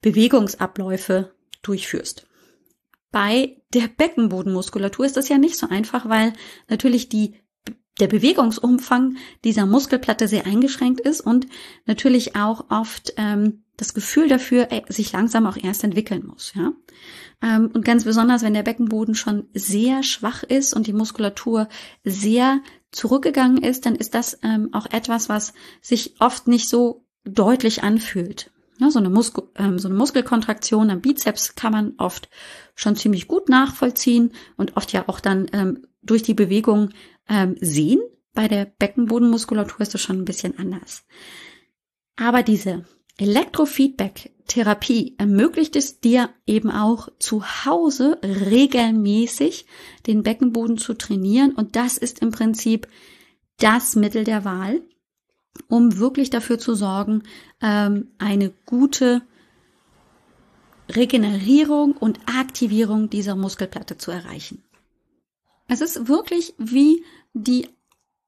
Bewegungsabläufe 0.02 1.36
durchführst. 1.62 2.28
Bei 3.13 3.62
der 3.76 3.88
Beckenbodenmuskulatur 3.88 5.06
ist 5.06 5.15
das 5.15 5.30
ja 5.30 5.38
nicht 5.38 5.56
so 5.56 5.69
einfach, 5.69 6.10
weil 6.10 6.34
natürlich 6.67 7.10
die 7.10 7.36
der 7.99 8.08
Bewegungsumfang 8.08 9.17
dieser 9.43 9.67
Muskelplatte 9.67 10.28
sehr 10.28 10.47
eingeschränkt 10.47 10.99
ist 10.99 11.21
und 11.21 11.45
natürlich 11.86 12.36
auch 12.36 12.71
oft 12.71 13.13
ähm, 13.17 13.65
das 13.78 13.93
Gefühl 13.93 14.28
dafür 14.28 14.71
äh, 14.71 14.82
sich 14.89 15.12
langsam 15.12 15.45
auch 15.45 15.58
erst 15.58 15.84
entwickeln 15.84 16.26
muss. 16.26 16.54
Ja? 16.56 16.73
Ähm, 17.43 17.69
und 17.71 17.86
ganz 17.86 18.04
besonders, 18.04 18.41
wenn 18.41 18.56
der 18.56 18.63
Beckenboden 18.63 19.13
schon 19.13 19.47
sehr 19.54 20.02
schwach 20.02 20.41
ist 20.41 20.73
und 20.73 20.88
die 20.88 20.93
Muskulatur 20.93 21.69
sehr 22.04 22.62
zurückgegangen 22.89 23.63
ist, 23.63 23.86
dann 23.86 23.95
ist 23.95 24.15
das 24.15 24.39
ähm, 24.41 24.69
auch 24.73 24.88
etwas, 24.88 25.30
was 25.30 25.54
sich 25.82 26.15
oft 26.19 26.47
nicht 26.47 26.67
so 26.67 27.06
deutlich 27.26 27.84
anfühlt. 27.84 28.52
Ja, 28.84 28.91
so, 28.91 29.00
eine 29.00 29.10
Muskel, 29.10 29.46
ähm, 29.56 29.80
so 29.80 29.88
eine 29.88 29.96
Muskelkontraktion 29.96 30.89
am 30.89 31.00
Bizeps 31.00 31.56
kann 31.56 31.72
man 31.72 31.93
oft 32.00 32.28
schon 32.76 32.98
ziemlich 32.98 33.30
gut 33.30 33.48
nachvollziehen 33.48 34.34
und 34.58 34.76
oft 34.76 34.91
ja 34.91 35.08
auch 35.08 35.22
dann 35.22 35.48
ähm, 35.54 35.88
durch 36.02 36.22
die 36.22 36.34
Bewegung 36.34 36.89
ähm, 37.30 37.56
sehen. 37.62 38.02
Bei 38.34 38.50
der 38.50 38.65
Beckenbodenmuskulatur 38.65 39.80
ist 39.80 39.93
das 39.93 40.02
schon 40.02 40.17
ein 40.17 40.26
bisschen 40.26 40.60
anders. 40.60 41.06
Aber 42.17 42.43
diese 42.43 42.84
Elektrofeedback-Therapie 43.17 45.15
ermöglicht 45.17 45.78
es 45.78 46.02
dir 46.02 46.32
eben 46.46 46.69
auch 46.69 47.08
zu 47.19 47.46
Hause 47.63 48.19
regelmäßig 48.22 49.65
den 50.08 50.24
Beckenboden 50.24 50.78
zu 50.78 50.93
trainieren 50.93 51.54
und 51.54 51.78
das 51.78 51.98
ist 51.98 52.19
im 52.19 52.32
Prinzip 52.32 52.89
das 53.60 53.96
Mittel 53.96 54.26
der 54.26 54.43
Wahl, 54.43 54.82
um 55.68 55.98
wirklich 55.98 56.30
dafür 56.30 56.60
zu 56.60 56.76
sorgen, 56.76 57.24
ähm, 57.62 58.08
eine 58.18 58.52
gute 58.66 59.22
Regenerierung 60.89 61.94
und 61.94 62.20
Aktivierung 62.26 63.10
dieser 63.10 63.36
Muskelplatte 63.36 63.98
zu 63.98 64.12
erreichen. 64.12 64.63
Es 65.68 65.82
ist 65.82 66.08
wirklich 66.08 66.54
wie 66.58 67.04
die 67.34 67.70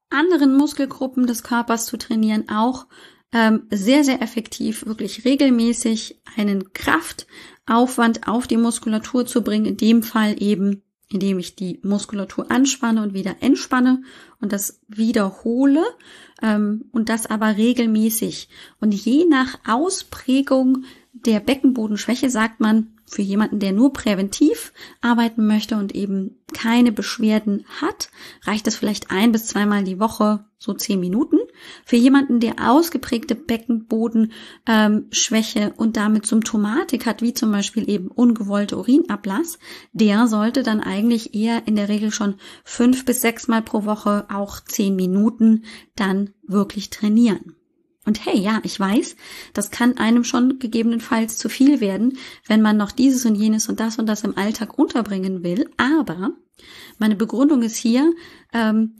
anderen 0.09 0.55
Muskelgruppen 0.55 1.27
des 1.27 1.43
Körpers 1.43 1.85
zu 1.85 1.97
trainieren, 1.97 2.49
auch 2.49 2.87
ähm, 3.31 3.67
sehr, 3.69 4.03
sehr 4.03 4.21
effektiv, 4.21 4.85
wirklich 4.85 5.25
regelmäßig 5.25 6.21
einen 6.37 6.71
Kraftaufwand 6.73 8.27
auf 8.27 8.47
die 8.47 8.57
Muskulatur 8.57 9.25
zu 9.25 9.41
bringen, 9.41 9.65
in 9.65 9.77
dem 9.77 10.03
Fall 10.03 10.41
eben 10.41 10.81
indem 11.11 11.39
ich 11.39 11.55
die 11.55 11.79
Muskulatur 11.83 12.49
anspanne 12.51 13.01
und 13.01 13.13
wieder 13.13 13.35
entspanne 13.41 14.01
und 14.41 14.51
das 14.51 14.79
wiederhole 14.87 15.83
ähm, 16.41 16.85
und 16.91 17.09
das 17.09 17.25
aber 17.27 17.57
regelmäßig. 17.57 18.49
Und 18.79 18.93
je 18.93 19.25
nach 19.25 19.59
Ausprägung 19.67 20.83
der 21.13 21.39
Beckenbodenschwäche 21.39 22.29
sagt 22.29 22.59
man, 22.59 22.94
für 23.05 23.21
jemanden, 23.21 23.59
der 23.59 23.71
nur 23.71 23.93
präventiv 23.93 24.73
arbeiten 25.01 25.45
möchte 25.47 25.77
und 25.77 25.93
eben 25.93 26.39
keine 26.53 26.91
Beschwerden 26.91 27.65
hat, 27.81 28.09
reicht 28.43 28.67
es 28.67 28.75
vielleicht 28.75 29.11
ein 29.11 29.31
bis 29.31 29.47
zweimal 29.47 29.83
die 29.83 29.99
Woche, 29.99 30.45
so 30.57 30.73
zehn 30.73 30.99
Minuten. 30.99 31.37
Für 31.85 31.95
jemanden, 31.95 32.39
der 32.39 32.55
ausgeprägte 32.59 33.35
Beckenbodenschwäche 33.35 35.59
ähm, 35.59 35.73
und 35.77 35.97
damit 35.97 36.25
Symptomatik 36.25 37.05
hat, 37.05 37.21
wie 37.21 37.33
zum 37.33 37.51
Beispiel 37.51 37.87
eben 37.89 38.07
ungewollte 38.07 38.77
Urinablass, 38.77 39.59
der 39.93 40.27
sollte 40.27 40.63
dann 40.63 40.81
eigentlich 40.81 41.35
eher 41.35 41.67
in 41.67 41.75
der 41.75 41.89
Regel 41.89 42.11
schon 42.11 42.35
fünf 42.63 43.05
bis 43.05 43.21
sechs 43.21 43.47
Mal 43.47 43.61
pro 43.61 43.85
Woche 43.85 44.25
auch 44.29 44.59
zehn 44.61 44.95
Minuten 44.95 45.65
dann 45.95 46.31
wirklich 46.43 46.89
trainieren. 46.89 47.55
Und 48.05 48.25
hey, 48.25 48.39
ja, 48.39 48.59
ich 48.63 48.79
weiß, 48.79 49.15
das 49.53 49.71
kann 49.71 49.97
einem 49.97 50.23
schon 50.23 50.59
gegebenenfalls 50.59 51.37
zu 51.37 51.49
viel 51.49 51.81
werden, 51.81 52.17
wenn 52.47 52.61
man 52.61 52.77
noch 52.77 52.91
dieses 52.91 53.25
und 53.25 53.35
jenes 53.35 53.67
und 53.67 53.79
das 53.79 53.97
und 53.97 54.05
das 54.05 54.23
im 54.23 54.37
Alltag 54.37 54.77
unterbringen 54.77 55.43
will. 55.43 55.69
Aber 55.77 56.33
meine 56.99 57.15
Begründung 57.15 57.63
ist 57.63 57.77
hier, 57.77 58.13
ähm, 58.53 58.95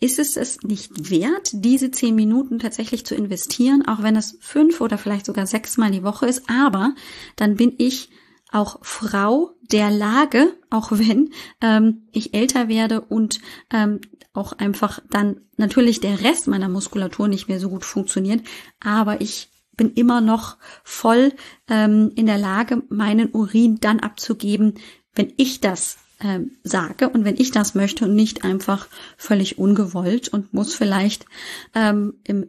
ist 0.00 0.18
es 0.18 0.36
es 0.36 0.62
nicht 0.62 1.10
wert, 1.10 1.50
diese 1.52 1.92
zehn 1.92 2.14
Minuten 2.14 2.58
tatsächlich 2.58 3.06
zu 3.06 3.14
investieren, 3.14 3.86
auch 3.86 4.02
wenn 4.02 4.16
es 4.16 4.36
fünf 4.40 4.80
oder 4.80 4.98
vielleicht 4.98 5.26
sogar 5.26 5.46
sechs 5.46 5.76
Mal 5.78 5.92
die 5.92 6.02
Woche 6.02 6.26
ist. 6.26 6.50
Aber 6.50 6.94
dann 7.36 7.56
bin 7.56 7.74
ich 7.78 8.10
auch 8.52 8.78
Frau 8.82 9.50
der 9.62 9.90
Lage, 9.90 10.54
auch 10.70 10.92
wenn 10.92 11.30
ähm, 11.60 12.08
ich 12.12 12.34
älter 12.34 12.68
werde 12.68 13.00
und 13.00 13.40
ähm, 13.72 14.00
auch 14.34 14.52
einfach 14.52 15.00
dann 15.10 15.40
natürlich 15.56 16.00
der 16.00 16.22
Rest 16.22 16.48
meiner 16.48 16.68
Muskulatur 16.68 17.28
nicht 17.28 17.48
mehr 17.48 17.60
so 17.60 17.68
gut 17.68 17.84
funktioniert, 17.84 18.42
aber 18.80 19.20
ich 19.20 19.50
bin 19.76 19.92
immer 19.94 20.20
noch 20.20 20.58
voll 20.84 21.32
ähm, 21.68 22.12
in 22.14 22.26
der 22.26 22.38
Lage, 22.38 22.82
meinen 22.88 23.30
Urin 23.32 23.78
dann 23.80 24.00
abzugeben, 24.00 24.74
wenn 25.14 25.32
ich 25.36 25.60
das 25.60 25.98
ähm, 26.20 26.52
sage 26.62 27.08
und 27.08 27.24
wenn 27.24 27.36
ich 27.36 27.50
das 27.50 27.74
möchte 27.74 28.04
und 28.04 28.14
nicht 28.14 28.44
einfach 28.44 28.88
völlig 29.16 29.58
ungewollt 29.58 30.28
und 30.28 30.52
muss 30.52 30.74
vielleicht 30.74 31.26
ähm, 31.74 32.14
im 32.24 32.48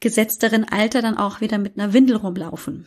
gesetzteren 0.00 0.64
Alter 0.64 1.00
dann 1.00 1.16
auch 1.16 1.40
wieder 1.40 1.58
mit 1.58 1.78
einer 1.78 1.92
Windel 1.92 2.16
rumlaufen. 2.16 2.86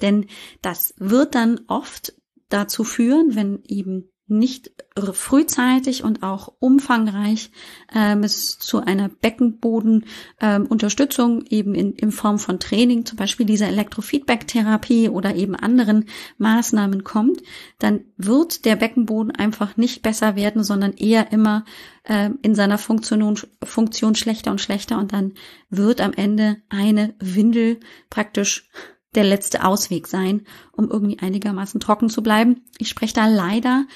Denn 0.00 0.26
das 0.62 0.94
wird 0.98 1.34
dann 1.34 1.60
oft 1.68 2.14
dazu 2.48 2.84
führen, 2.84 3.34
wenn 3.34 3.62
eben 3.64 4.10
nicht 4.26 4.72
frühzeitig 4.96 6.02
und 6.02 6.22
auch 6.22 6.54
umfangreich 6.58 7.50
ähm, 7.94 8.22
es 8.22 8.58
zu 8.58 8.80
einer 8.80 9.10
Beckenbodenunterstützung 9.10 11.40
ähm, 11.40 11.46
eben 11.50 11.74
in, 11.74 11.92
in 11.92 12.10
Form 12.10 12.38
von 12.38 12.58
Training, 12.58 13.04
zum 13.04 13.18
Beispiel 13.18 13.44
dieser 13.44 13.68
Elektrofeedback-Therapie 13.68 15.10
oder 15.10 15.34
eben 15.34 15.54
anderen 15.54 16.06
Maßnahmen 16.38 17.04
kommt, 17.04 17.42
dann 17.78 18.06
wird 18.16 18.64
der 18.64 18.76
Beckenboden 18.76 19.30
einfach 19.30 19.76
nicht 19.76 20.00
besser 20.00 20.36
werden, 20.36 20.64
sondern 20.64 20.94
eher 20.94 21.30
immer 21.30 21.66
äh, 22.04 22.30
in 22.40 22.54
seiner 22.54 22.78
Funktion, 22.78 23.38
Funktion 23.62 24.14
schlechter 24.14 24.52
und 24.52 24.62
schlechter 24.62 24.98
und 24.98 25.12
dann 25.12 25.34
wird 25.68 26.00
am 26.00 26.14
Ende 26.14 26.62
eine 26.70 27.14
Windel 27.18 27.78
praktisch 28.08 28.70
der 29.14 29.24
letzte 29.24 29.64
Ausweg 29.64 30.06
sein, 30.06 30.46
um 30.72 30.90
irgendwie 30.90 31.18
einigermaßen 31.18 31.80
trocken 31.80 32.08
zu 32.08 32.22
bleiben. 32.22 32.62
Ich 32.78 32.88
spreche 32.88 33.14
da 33.14 33.26
leider 33.26 33.86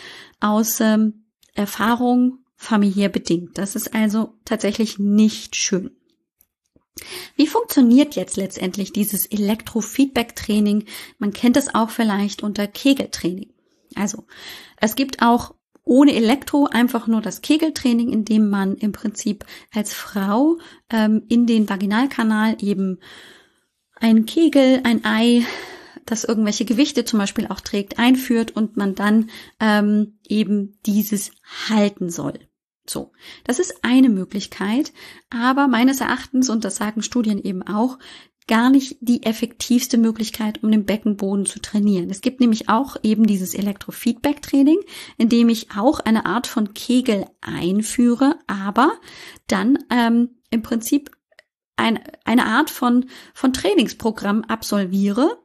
aus 0.40 0.80
ähm, 0.80 1.24
Erfahrung 1.54 2.38
familiär 2.56 3.08
bedingt. 3.08 3.58
Das 3.58 3.76
ist 3.76 3.94
also 3.94 4.34
tatsächlich 4.44 4.98
nicht 4.98 5.56
schön. 5.56 5.90
Wie 7.36 7.46
funktioniert 7.46 8.16
jetzt 8.16 8.36
letztendlich 8.36 8.92
dieses 8.92 9.26
Elektrofeedback-Training? 9.26 10.84
Man 11.18 11.32
kennt 11.32 11.56
es 11.56 11.74
auch 11.74 11.90
vielleicht 11.90 12.42
unter 12.42 12.66
Kegeltraining. 12.66 13.50
Also, 13.94 14.24
es 14.80 14.96
gibt 14.96 15.22
auch 15.22 15.54
ohne 15.84 16.14
Elektro 16.14 16.66
einfach 16.70 17.06
nur 17.06 17.22
das 17.22 17.40
Kegeltraining, 17.40 18.12
in 18.12 18.24
dem 18.24 18.50
man 18.50 18.76
im 18.76 18.92
Prinzip 18.92 19.46
als 19.72 19.94
Frau 19.94 20.58
ähm, 20.90 21.22
in 21.28 21.46
den 21.46 21.68
Vaginalkanal 21.68 22.56
eben 22.60 22.98
ein 24.00 24.26
Kegel, 24.26 24.80
ein 24.84 25.04
Ei, 25.04 25.44
das 26.06 26.24
irgendwelche 26.24 26.64
Gewichte 26.64 27.04
zum 27.04 27.18
Beispiel 27.18 27.46
auch 27.48 27.60
trägt, 27.60 27.98
einführt 27.98 28.56
und 28.56 28.76
man 28.76 28.94
dann 28.94 29.30
ähm, 29.60 30.18
eben 30.26 30.78
dieses 30.86 31.32
halten 31.68 32.10
soll. 32.10 32.38
So, 32.88 33.12
das 33.44 33.58
ist 33.58 33.84
eine 33.84 34.08
Möglichkeit, 34.08 34.92
aber 35.28 35.68
meines 35.68 36.00
Erachtens, 36.00 36.48
und 36.48 36.64
das 36.64 36.76
sagen 36.76 37.02
Studien 37.02 37.42
eben 37.42 37.62
auch, 37.62 37.98
gar 38.48 38.70
nicht 38.70 38.96
die 39.00 39.24
effektivste 39.24 39.98
Möglichkeit, 39.98 40.62
um 40.62 40.72
den 40.72 40.86
Beckenboden 40.86 41.44
zu 41.44 41.60
trainieren. 41.60 42.08
Es 42.08 42.22
gibt 42.22 42.40
nämlich 42.40 42.70
auch 42.70 42.96
eben 43.02 43.26
dieses 43.26 43.52
Elektrofeedback-Training, 43.52 44.78
in 45.18 45.28
dem 45.28 45.50
ich 45.50 45.72
auch 45.76 46.00
eine 46.00 46.24
Art 46.24 46.46
von 46.46 46.72
Kegel 46.72 47.26
einführe, 47.42 48.36
aber 48.46 48.92
dann 49.46 49.78
ähm, 49.90 50.30
im 50.50 50.62
Prinzip 50.62 51.10
ein, 51.78 52.00
eine 52.24 52.46
Art 52.46 52.70
von, 52.70 53.06
von 53.34 53.52
Trainingsprogramm 53.52 54.44
absolviere. 54.44 55.38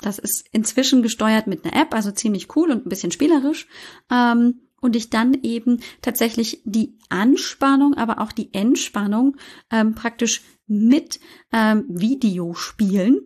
Das 0.00 0.18
ist 0.18 0.46
inzwischen 0.52 1.02
gesteuert 1.02 1.46
mit 1.46 1.64
einer 1.64 1.80
App, 1.80 1.94
also 1.94 2.10
ziemlich 2.10 2.54
cool 2.56 2.70
und 2.70 2.86
ein 2.86 2.88
bisschen 2.88 3.12
spielerisch. 3.12 3.66
Ähm, 4.10 4.60
und 4.80 4.94
ich 4.94 5.10
dann 5.10 5.34
eben 5.42 5.80
tatsächlich 6.02 6.62
die 6.64 6.98
Anspannung, 7.08 7.94
aber 7.94 8.20
auch 8.20 8.32
die 8.32 8.52
Entspannung 8.52 9.36
ähm, 9.70 9.94
praktisch 9.94 10.42
mit 10.66 11.18
ähm, 11.52 11.84
Videospielen, 11.88 13.20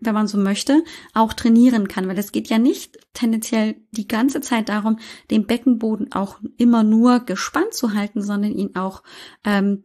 wenn 0.00 0.14
man 0.14 0.28
so 0.28 0.38
möchte, 0.38 0.84
auch 1.12 1.32
trainieren 1.32 1.88
kann. 1.88 2.08
Weil 2.08 2.18
es 2.18 2.32
geht 2.32 2.48
ja 2.48 2.58
nicht 2.58 2.98
tendenziell 3.14 3.76
die 3.90 4.06
ganze 4.06 4.40
Zeit 4.40 4.68
darum, 4.68 4.98
den 5.30 5.46
Beckenboden 5.46 6.12
auch 6.12 6.38
immer 6.56 6.82
nur 6.82 7.20
gespannt 7.20 7.74
zu 7.74 7.94
halten, 7.94 8.22
sondern 8.22 8.52
ihn 8.52 8.76
auch 8.76 9.02
ähm, 9.44 9.82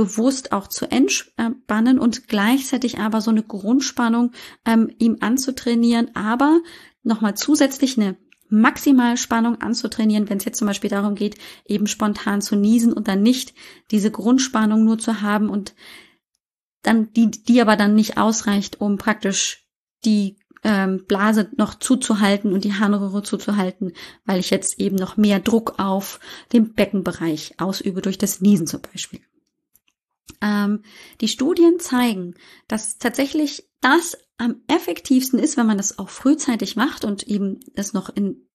bewusst 0.00 0.52
auch 0.52 0.66
zu 0.66 0.90
entspannen 0.90 1.98
und 1.98 2.26
gleichzeitig 2.26 3.00
aber 3.00 3.20
so 3.20 3.30
eine 3.30 3.42
Grundspannung 3.42 4.32
ähm, 4.64 4.90
ihm 4.98 5.18
anzutrainieren, 5.20 6.16
aber 6.16 6.62
nochmal 7.02 7.36
zusätzlich 7.36 7.98
eine 7.98 8.16
Maximalspannung 8.48 9.60
anzutrainieren, 9.60 10.30
wenn 10.30 10.38
es 10.38 10.46
jetzt 10.46 10.56
zum 10.56 10.66
Beispiel 10.66 10.88
darum 10.88 11.16
geht, 11.16 11.36
eben 11.66 11.86
spontan 11.86 12.40
zu 12.40 12.56
niesen 12.56 12.94
und 12.94 13.08
dann 13.08 13.22
nicht 13.22 13.52
diese 13.90 14.10
Grundspannung 14.10 14.84
nur 14.84 14.98
zu 14.98 15.20
haben 15.20 15.50
und 15.50 15.74
dann 16.80 17.12
die, 17.12 17.30
die 17.30 17.60
aber 17.60 17.76
dann 17.76 17.94
nicht 17.94 18.16
ausreicht, 18.16 18.80
um 18.80 18.96
praktisch 18.96 19.66
die 20.06 20.38
ähm, 20.64 21.04
Blase 21.06 21.50
noch 21.58 21.74
zuzuhalten 21.74 22.54
und 22.54 22.64
die 22.64 22.72
Harnröhre 22.72 23.22
zuzuhalten, 23.22 23.92
weil 24.24 24.40
ich 24.40 24.48
jetzt 24.48 24.80
eben 24.80 24.96
noch 24.96 25.18
mehr 25.18 25.40
Druck 25.40 25.74
auf 25.76 26.20
den 26.54 26.72
Beckenbereich 26.72 27.56
ausübe 27.58 28.00
durch 28.00 28.16
das 28.16 28.40
Niesen 28.40 28.66
zum 28.66 28.80
Beispiel. 28.80 29.20
Ähm, 30.40 30.82
die 31.20 31.28
Studien 31.28 31.80
zeigen, 31.80 32.34
dass 32.68 32.98
tatsächlich 32.98 33.68
das 33.80 34.16
am 34.38 34.62
effektivsten 34.68 35.38
ist, 35.38 35.56
wenn 35.56 35.66
man 35.66 35.76
das 35.76 35.98
auch 35.98 36.08
frühzeitig 36.08 36.76
macht 36.76 37.04
und 37.04 37.24
eben 37.24 37.60
es 37.74 37.92
noch 37.92 38.08
in 38.08 38.46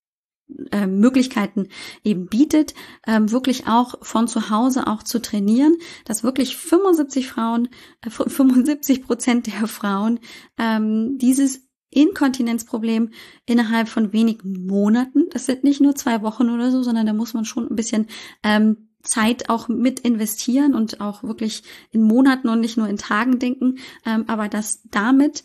äh, 0.71 0.85
Möglichkeiten 0.85 1.69
eben 2.03 2.27
bietet, 2.27 2.75
ähm, 3.07 3.31
wirklich 3.31 3.67
auch 3.67 3.95
von 4.03 4.27
zu 4.27 4.49
Hause 4.49 4.87
auch 4.87 5.01
zu 5.01 5.19
trainieren, 5.19 5.75
dass 6.05 6.23
wirklich 6.23 6.55
75 6.55 7.27
Frauen, 7.27 7.69
äh, 8.01 8.09
75 8.09 9.03
Prozent 9.03 9.47
der 9.47 9.67
Frauen 9.67 10.19
ähm, 10.59 11.17
dieses 11.17 11.67
Inkontinenzproblem 11.89 13.11
innerhalb 13.45 13.87
von 13.87 14.13
wenigen 14.13 14.65
Monaten, 14.67 15.29
das 15.31 15.45
sind 15.45 15.63
nicht 15.63 15.81
nur 15.81 15.95
zwei 15.95 16.21
Wochen 16.21 16.49
oder 16.49 16.71
so, 16.71 16.83
sondern 16.83 17.05
da 17.05 17.13
muss 17.13 17.33
man 17.33 17.45
schon 17.45 17.67
ein 17.67 17.75
bisschen 17.75 18.07
ähm, 18.43 18.89
Zeit 19.05 19.49
auch 19.49 19.67
mit 19.67 20.01
investieren 20.01 20.75
und 20.75 20.99
auch 21.01 21.23
wirklich 21.23 21.63
in 21.91 22.01
Monaten 22.01 22.49
und 22.49 22.59
nicht 22.59 22.77
nur 22.77 22.87
in 22.87 22.97
Tagen 22.97 23.39
denken, 23.39 23.79
ähm, 24.05 24.25
aber 24.27 24.49
dass 24.49 24.81
damit 24.85 25.43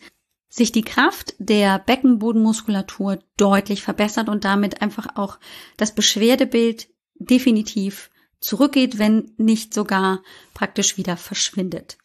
sich 0.49 0.73
die 0.73 0.81
Kraft 0.81 1.35
der 1.39 1.79
Beckenbodenmuskulatur 1.79 3.19
deutlich 3.37 3.81
verbessert 3.81 4.27
und 4.27 4.43
damit 4.43 4.81
einfach 4.81 5.15
auch 5.15 5.39
das 5.77 5.95
Beschwerdebild 5.95 6.89
definitiv 7.15 8.11
zurückgeht, 8.41 8.99
wenn 8.99 9.31
nicht 9.37 9.73
sogar 9.73 10.21
praktisch 10.53 10.97
wieder 10.97 11.15
verschwindet. 11.15 11.97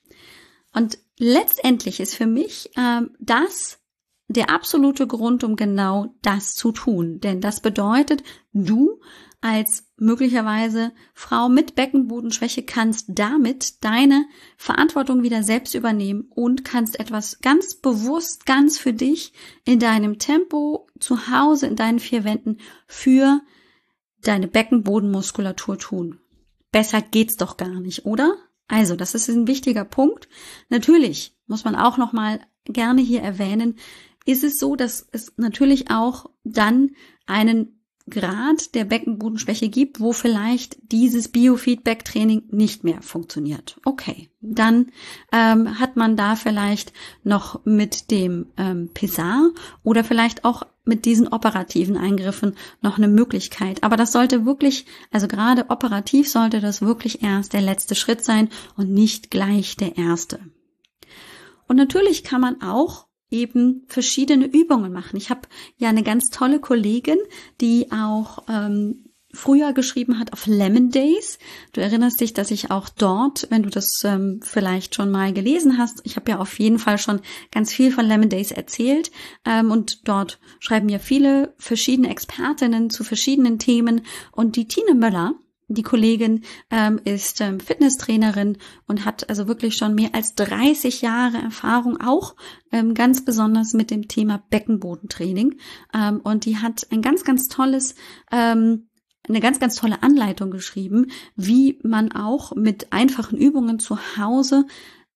Und 0.72 0.98
letztendlich 1.18 1.98
ist 1.98 2.14
für 2.14 2.26
mich 2.26 2.70
ähm, 2.76 3.10
das 3.18 3.80
der 4.28 4.50
absolute 4.50 5.06
Grund, 5.06 5.44
um 5.44 5.56
genau 5.56 6.14
das 6.22 6.54
zu 6.54 6.72
tun. 6.72 7.20
Denn 7.20 7.40
das 7.40 7.60
bedeutet, 7.60 8.22
du 8.52 9.00
als 9.46 9.84
möglicherweise 9.96 10.92
Frau 11.14 11.48
mit 11.48 11.76
Beckenbodenschwäche 11.76 12.64
kannst 12.64 13.06
damit 13.08 13.84
deine 13.84 14.26
Verantwortung 14.56 15.22
wieder 15.22 15.44
selbst 15.44 15.74
übernehmen 15.74 16.26
und 16.34 16.64
kannst 16.64 16.98
etwas 16.98 17.40
ganz 17.40 17.76
bewusst, 17.76 18.44
ganz 18.44 18.76
für 18.76 18.92
dich 18.92 19.32
in 19.64 19.78
deinem 19.78 20.18
Tempo 20.18 20.88
zu 20.98 21.30
Hause 21.30 21.68
in 21.68 21.76
deinen 21.76 22.00
vier 22.00 22.24
Wänden 22.24 22.58
für 22.88 23.40
deine 24.20 24.48
Beckenbodenmuskulatur 24.48 25.78
tun. 25.78 26.18
Besser 26.72 27.00
geht's 27.00 27.36
doch 27.36 27.56
gar 27.56 27.80
nicht, 27.80 28.04
oder? 28.04 28.36
Also, 28.66 28.96
das 28.96 29.14
ist 29.14 29.28
ein 29.28 29.46
wichtiger 29.46 29.84
Punkt. 29.84 30.28
Natürlich 30.70 31.36
muss 31.46 31.64
man 31.64 31.76
auch 31.76 31.98
noch 31.98 32.12
mal 32.12 32.40
gerne 32.64 33.00
hier 33.00 33.22
erwähnen, 33.22 33.76
ist 34.24 34.42
es 34.42 34.58
so, 34.58 34.74
dass 34.74 35.06
es 35.12 35.34
natürlich 35.36 35.88
auch 35.92 36.26
dann 36.42 36.96
einen 37.26 37.75
Grad 38.08 38.74
der 38.74 38.84
Beckenbodenschwäche 38.84 39.68
gibt, 39.68 39.98
wo 40.00 40.12
vielleicht 40.12 40.76
dieses 40.92 41.28
Biofeedback-Training 41.28 42.44
nicht 42.50 42.84
mehr 42.84 43.02
funktioniert. 43.02 43.80
Okay, 43.84 44.30
dann 44.40 44.92
ähm, 45.32 45.80
hat 45.80 45.96
man 45.96 46.16
da 46.16 46.36
vielleicht 46.36 46.92
noch 47.24 47.64
mit 47.64 48.12
dem 48.12 48.46
ähm, 48.56 48.90
Pesar 48.94 49.50
oder 49.82 50.04
vielleicht 50.04 50.44
auch 50.44 50.62
mit 50.84 51.04
diesen 51.04 51.26
operativen 51.26 51.96
Eingriffen 51.96 52.56
noch 52.80 52.96
eine 52.96 53.08
Möglichkeit. 53.08 53.82
Aber 53.82 53.96
das 53.96 54.12
sollte 54.12 54.46
wirklich, 54.46 54.86
also 55.10 55.26
gerade 55.26 55.68
operativ 55.68 56.30
sollte 56.30 56.60
das 56.60 56.80
wirklich 56.80 57.24
erst 57.24 57.54
der 57.54 57.60
letzte 57.60 57.96
Schritt 57.96 58.24
sein 58.24 58.50
und 58.76 58.92
nicht 58.92 59.32
gleich 59.32 59.76
der 59.76 59.98
erste. 59.98 60.38
Und 61.66 61.74
natürlich 61.76 62.22
kann 62.22 62.40
man 62.40 62.62
auch 62.62 63.05
eben 63.30 63.84
verschiedene 63.86 64.46
Übungen 64.46 64.92
machen. 64.92 65.16
Ich 65.16 65.30
habe 65.30 65.42
ja 65.76 65.88
eine 65.88 66.02
ganz 66.02 66.26
tolle 66.30 66.60
Kollegin, 66.60 67.18
die 67.60 67.90
auch 67.90 68.44
ähm, 68.48 69.06
früher 69.36 69.72
geschrieben 69.72 70.18
hat 70.18 70.32
auf 70.32 70.46
Lemon 70.46 70.90
Days. 70.90 71.38
Du 71.72 71.80
erinnerst 71.80 72.20
dich, 72.20 72.32
dass 72.32 72.50
ich 72.50 72.70
auch 72.70 72.88
dort, 72.88 73.46
wenn 73.50 73.62
du 73.62 73.70
das 73.70 74.02
ähm, 74.04 74.40
vielleicht 74.42 74.94
schon 74.94 75.10
mal 75.10 75.32
gelesen 75.32 75.78
hast, 75.78 76.00
ich 76.04 76.16
habe 76.16 76.30
ja 76.30 76.38
auf 76.38 76.58
jeden 76.58 76.78
Fall 76.78 76.98
schon 76.98 77.20
ganz 77.52 77.72
viel 77.72 77.92
von 77.92 78.06
Lemon 78.06 78.28
Days 78.28 78.50
erzählt 78.50 79.10
ähm, 79.44 79.70
und 79.70 80.08
dort 80.08 80.40
schreiben 80.58 80.88
ja 80.88 80.98
viele 80.98 81.54
verschiedene 81.58 82.10
Expertinnen 82.10 82.90
zu 82.90 83.04
verschiedenen 83.04 83.58
Themen 83.58 84.02
und 84.32 84.56
die 84.56 84.66
Tine 84.66 84.94
Möller, 84.94 85.34
die 85.68 85.82
Kollegin 85.82 86.42
ähm, 86.70 87.00
ist 87.04 87.40
ähm, 87.40 87.58
Fitnesstrainerin 87.60 88.58
und 88.86 89.04
hat 89.04 89.28
also 89.28 89.48
wirklich 89.48 89.76
schon 89.76 89.94
mehr 89.94 90.14
als 90.14 90.34
30 90.34 91.02
Jahre 91.02 91.38
Erfahrung, 91.38 92.00
auch 92.00 92.36
ähm, 92.72 92.94
ganz 92.94 93.24
besonders 93.24 93.72
mit 93.72 93.90
dem 93.90 94.06
Thema 94.08 94.42
Beckenbodentraining. 94.50 95.58
Ähm, 95.92 96.20
und 96.22 96.44
die 96.44 96.58
hat 96.58 96.86
ein 96.90 97.02
ganz, 97.02 97.24
ganz 97.24 97.48
tolles, 97.48 97.96
ähm, 98.30 98.88
eine 99.28 99.40
ganz, 99.40 99.58
ganz 99.58 99.74
tolle 99.74 100.02
Anleitung 100.04 100.52
geschrieben, 100.52 101.10
wie 101.34 101.80
man 101.82 102.12
auch 102.12 102.54
mit 102.54 102.92
einfachen 102.92 103.36
Übungen 103.36 103.80
zu 103.80 103.98
Hause 104.16 104.66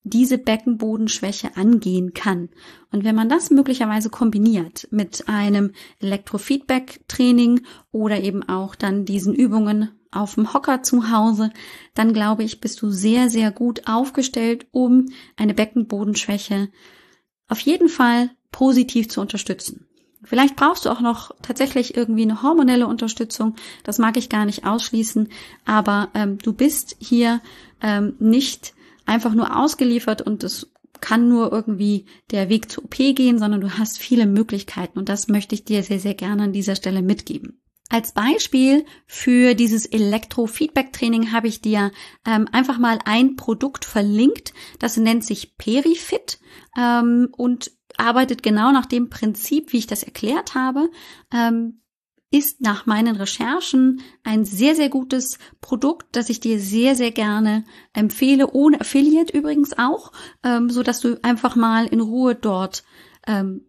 diese 0.03 0.39
Beckenbodenschwäche 0.39 1.57
angehen 1.57 2.13
kann. 2.15 2.49
Und 2.91 3.05
wenn 3.05 3.15
man 3.15 3.29
das 3.29 3.51
möglicherweise 3.51 4.11
kombiniert 4.11 4.89
mit 4.91 5.29
einem 5.29 5.73
Elektrofeedback-Training 6.01 7.61
oder 7.93 8.21
eben 8.21 8.43
auch 8.43 8.75
dann 8.75 9.05
diesen 9.05 9.35
Übungen 9.35 9.91
auf 10.11 10.35
dem 10.35 10.53
Hocker 10.53 10.83
zu 10.83 11.11
Hause, 11.11 11.51
dann 11.95 12.13
glaube 12.13 12.43
ich, 12.43 12.61
bist 12.61 12.83
du 12.83 12.91
sehr, 12.91 13.29
sehr 13.29 13.51
gut 13.51 13.87
aufgestellt, 13.87 14.67
um 14.73 15.07
eine 15.37 15.55
Beckenbodenschwäche 15.55 16.69
auf 17.49 17.61
jeden 17.61 17.89
Fall 17.89 18.31
positiv 18.53 19.09
zu 19.09 19.21
unterstützen. 19.21 19.87
Vielleicht 20.23 20.57
brauchst 20.57 20.85
du 20.85 20.91
auch 20.91 21.01
noch 21.01 21.31
tatsächlich 21.43 21.97
irgendwie 21.97 22.23
eine 22.23 22.43
hormonelle 22.43 22.87
Unterstützung. 22.87 23.57
Das 23.85 23.99
mag 23.99 24.17
ich 24.17 24.29
gar 24.29 24.45
nicht 24.45 24.67
ausschließen. 24.67 25.29
Aber 25.65 26.11
ähm, 26.15 26.39
du 26.39 26.53
bist 26.53 26.97
hier 26.99 27.41
ähm, 27.81 28.17
nicht 28.19 28.75
einfach 29.07 29.33
nur 29.33 29.57
ausgeliefert 29.57 30.21
und 30.21 30.45
es 30.45 30.71
kann 31.01 31.31
nur 31.31 31.51
irgendwie 31.53 32.05
der 32.31 32.51
Weg 32.51 32.71
zur 32.71 32.85
OP 32.85 32.97
gehen, 32.97 33.39
sondern 33.39 33.63
du 33.63 33.79
hast 33.79 33.99
viele 33.99 34.27
Möglichkeiten. 34.27 34.99
Und 34.99 35.09
das 35.09 35.29
möchte 35.29 35.55
ich 35.55 35.65
dir 35.65 35.83
sehr, 35.83 36.01
sehr 36.01 36.15
gerne 36.15 36.45
an 36.45 36.53
dieser 36.53 36.77
Stelle 36.77 37.01
mitgeben. 37.01 37.61
Als 37.91 38.13
Beispiel 38.13 38.87
für 39.07 39.55
dieses 39.55 39.85
Elektrofeedback-Training 39.85 41.33
habe 41.33 41.49
ich 41.49 41.61
dir 41.61 41.91
ähm, 42.25 42.49
einfach 42.53 42.79
mal 42.79 43.01
ein 43.05 43.35
Produkt 43.35 43.85
verlinkt. 43.85 44.55
Das 44.79 44.97
nennt 44.97 45.25
sich 45.25 45.59
Perifit 45.59 46.39
ähm, 46.79 47.29
und 47.37 47.73
arbeitet 47.97 48.45
genau 48.45 48.71
nach 48.71 48.87
dem 48.87 49.11
Prinzip, 49.11 49.73
wie 49.73 49.79
ich 49.79 49.89
das 49.89 50.05
erklärt 50.05 50.55
habe. 50.55 50.89
Ähm, 51.33 51.81
ist 52.31 52.61
nach 52.61 52.87
meinen 52.87 53.17
Recherchen 53.17 54.03
ein 54.23 54.45
sehr, 54.45 54.77
sehr 54.77 54.89
gutes 54.89 55.39
Produkt, 55.61 56.15
das 56.15 56.31
ich 56.31 56.39
dir 56.39 56.61
sehr, 56.61 56.95
sehr 56.95 57.11
gerne 57.11 57.65
empfehle, 57.93 58.53
ohne 58.53 58.81
Affiliate 58.81 59.37
übrigens 59.37 59.77
auch, 59.77 60.13
ähm, 60.45 60.71
so 60.71 60.85
dass 60.85 61.01
du 61.01 61.19
einfach 61.25 61.57
mal 61.57 61.87
in 61.87 62.01
Ruhe 62.01 62.37
dort 62.37 62.85
ähm, 63.27 63.67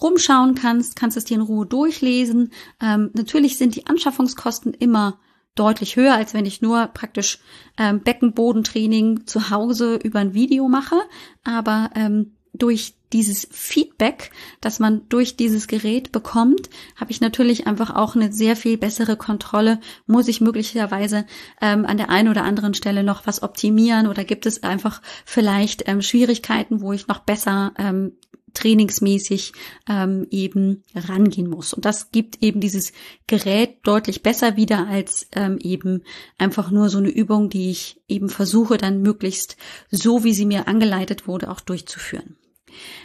rumschauen 0.00 0.54
kannst, 0.54 0.96
kannst 0.96 1.16
es 1.16 1.24
dir 1.24 1.36
in 1.36 1.40
Ruhe 1.40 1.66
durchlesen. 1.66 2.52
Ähm, 2.80 3.10
natürlich 3.14 3.58
sind 3.58 3.76
die 3.76 3.86
Anschaffungskosten 3.86 4.74
immer 4.74 5.18
deutlich 5.54 5.96
höher, 5.96 6.14
als 6.14 6.34
wenn 6.34 6.46
ich 6.46 6.62
nur 6.62 6.86
praktisch 6.88 7.38
ähm, 7.78 8.00
Beckenbodentraining 8.00 9.26
zu 9.26 9.50
Hause 9.50 9.96
über 10.02 10.18
ein 10.18 10.34
Video 10.34 10.68
mache. 10.68 10.96
Aber 11.44 11.90
ähm, 11.94 12.32
durch 12.52 12.94
dieses 13.12 13.46
Feedback, 13.50 14.32
das 14.60 14.80
man 14.80 15.08
durch 15.08 15.36
dieses 15.36 15.68
Gerät 15.68 16.10
bekommt, 16.10 16.68
habe 16.96 17.12
ich 17.12 17.20
natürlich 17.20 17.66
einfach 17.66 17.94
auch 17.94 18.16
eine 18.16 18.32
sehr 18.32 18.56
viel 18.56 18.76
bessere 18.76 19.16
Kontrolle. 19.16 19.80
Muss 20.06 20.26
ich 20.26 20.40
möglicherweise 20.40 21.24
ähm, 21.60 21.86
an 21.86 21.96
der 21.96 22.10
einen 22.10 22.28
oder 22.28 22.42
anderen 22.42 22.74
Stelle 22.74 23.04
noch 23.04 23.26
was 23.26 23.42
optimieren 23.42 24.08
oder 24.08 24.24
gibt 24.24 24.46
es 24.46 24.64
einfach 24.64 25.00
vielleicht 25.24 25.86
ähm, 25.86 26.02
Schwierigkeiten, 26.02 26.80
wo 26.80 26.92
ich 26.92 27.06
noch 27.06 27.20
besser 27.20 27.72
ähm, 27.78 28.12
trainingsmäßig 28.54 29.52
ähm, 29.88 30.26
eben 30.30 30.82
rangehen 30.94 31.48
muss. 31.48 31.74
Und 31.74 31.84
das 31.84 32.10
gibt 32.10 32.42
eben 32.42 32.60
dieses 32.60 32.92
Gerät 33.26 33.78
deutlich 33.82 34.22
besser 34.22 34.56
wieder 34.56 34.88
als 34.88 35.28
ähm, 35.32 35.58
eben 35.60 36.02
einfach 36.38 36.70
nur 36.70 36.88
so 36.88 36.98
eine 36.98 37.10
Übung, 37.10 37.50
die 37.50 37.70
ich 37.70 38.00
eben 38.08 38.28
versuche 38.28 38.78
dann 38.78 39.02
möglichst 39.02 39.56
so, 39.90 40.24
wie 40.24 40.34
sie 40.34 40.46
mir 40.46 40.68
angeleitet 40.68 41.28
wurde, 41.28 41.50
auch 41.50 41.60
durchzuführen. 41.60 42.36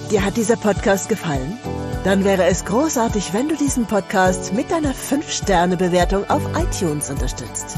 Dir 0.10 0.24
hat 0.24 0.38
dieser 0.38 0.56
Podcast 0.56 1.10
gefallen? 1.10 1.58
Dann 2.06 2.24
wäre 2.24 2.46
es 2.46 2.64
großartig, 2.64 3.34
wenn 3.34 3.50
du 3.50 3.58
diesen 3.58 3.88
Podcast 3.88 4.54
mit 4.54 4.72
deiner 4.72 4.94
5-Sterne-Bewertung 4.94 6.30
auf 6.30 6.44
iTunes 6.58 7.10
unterstützt. 7.10 7.78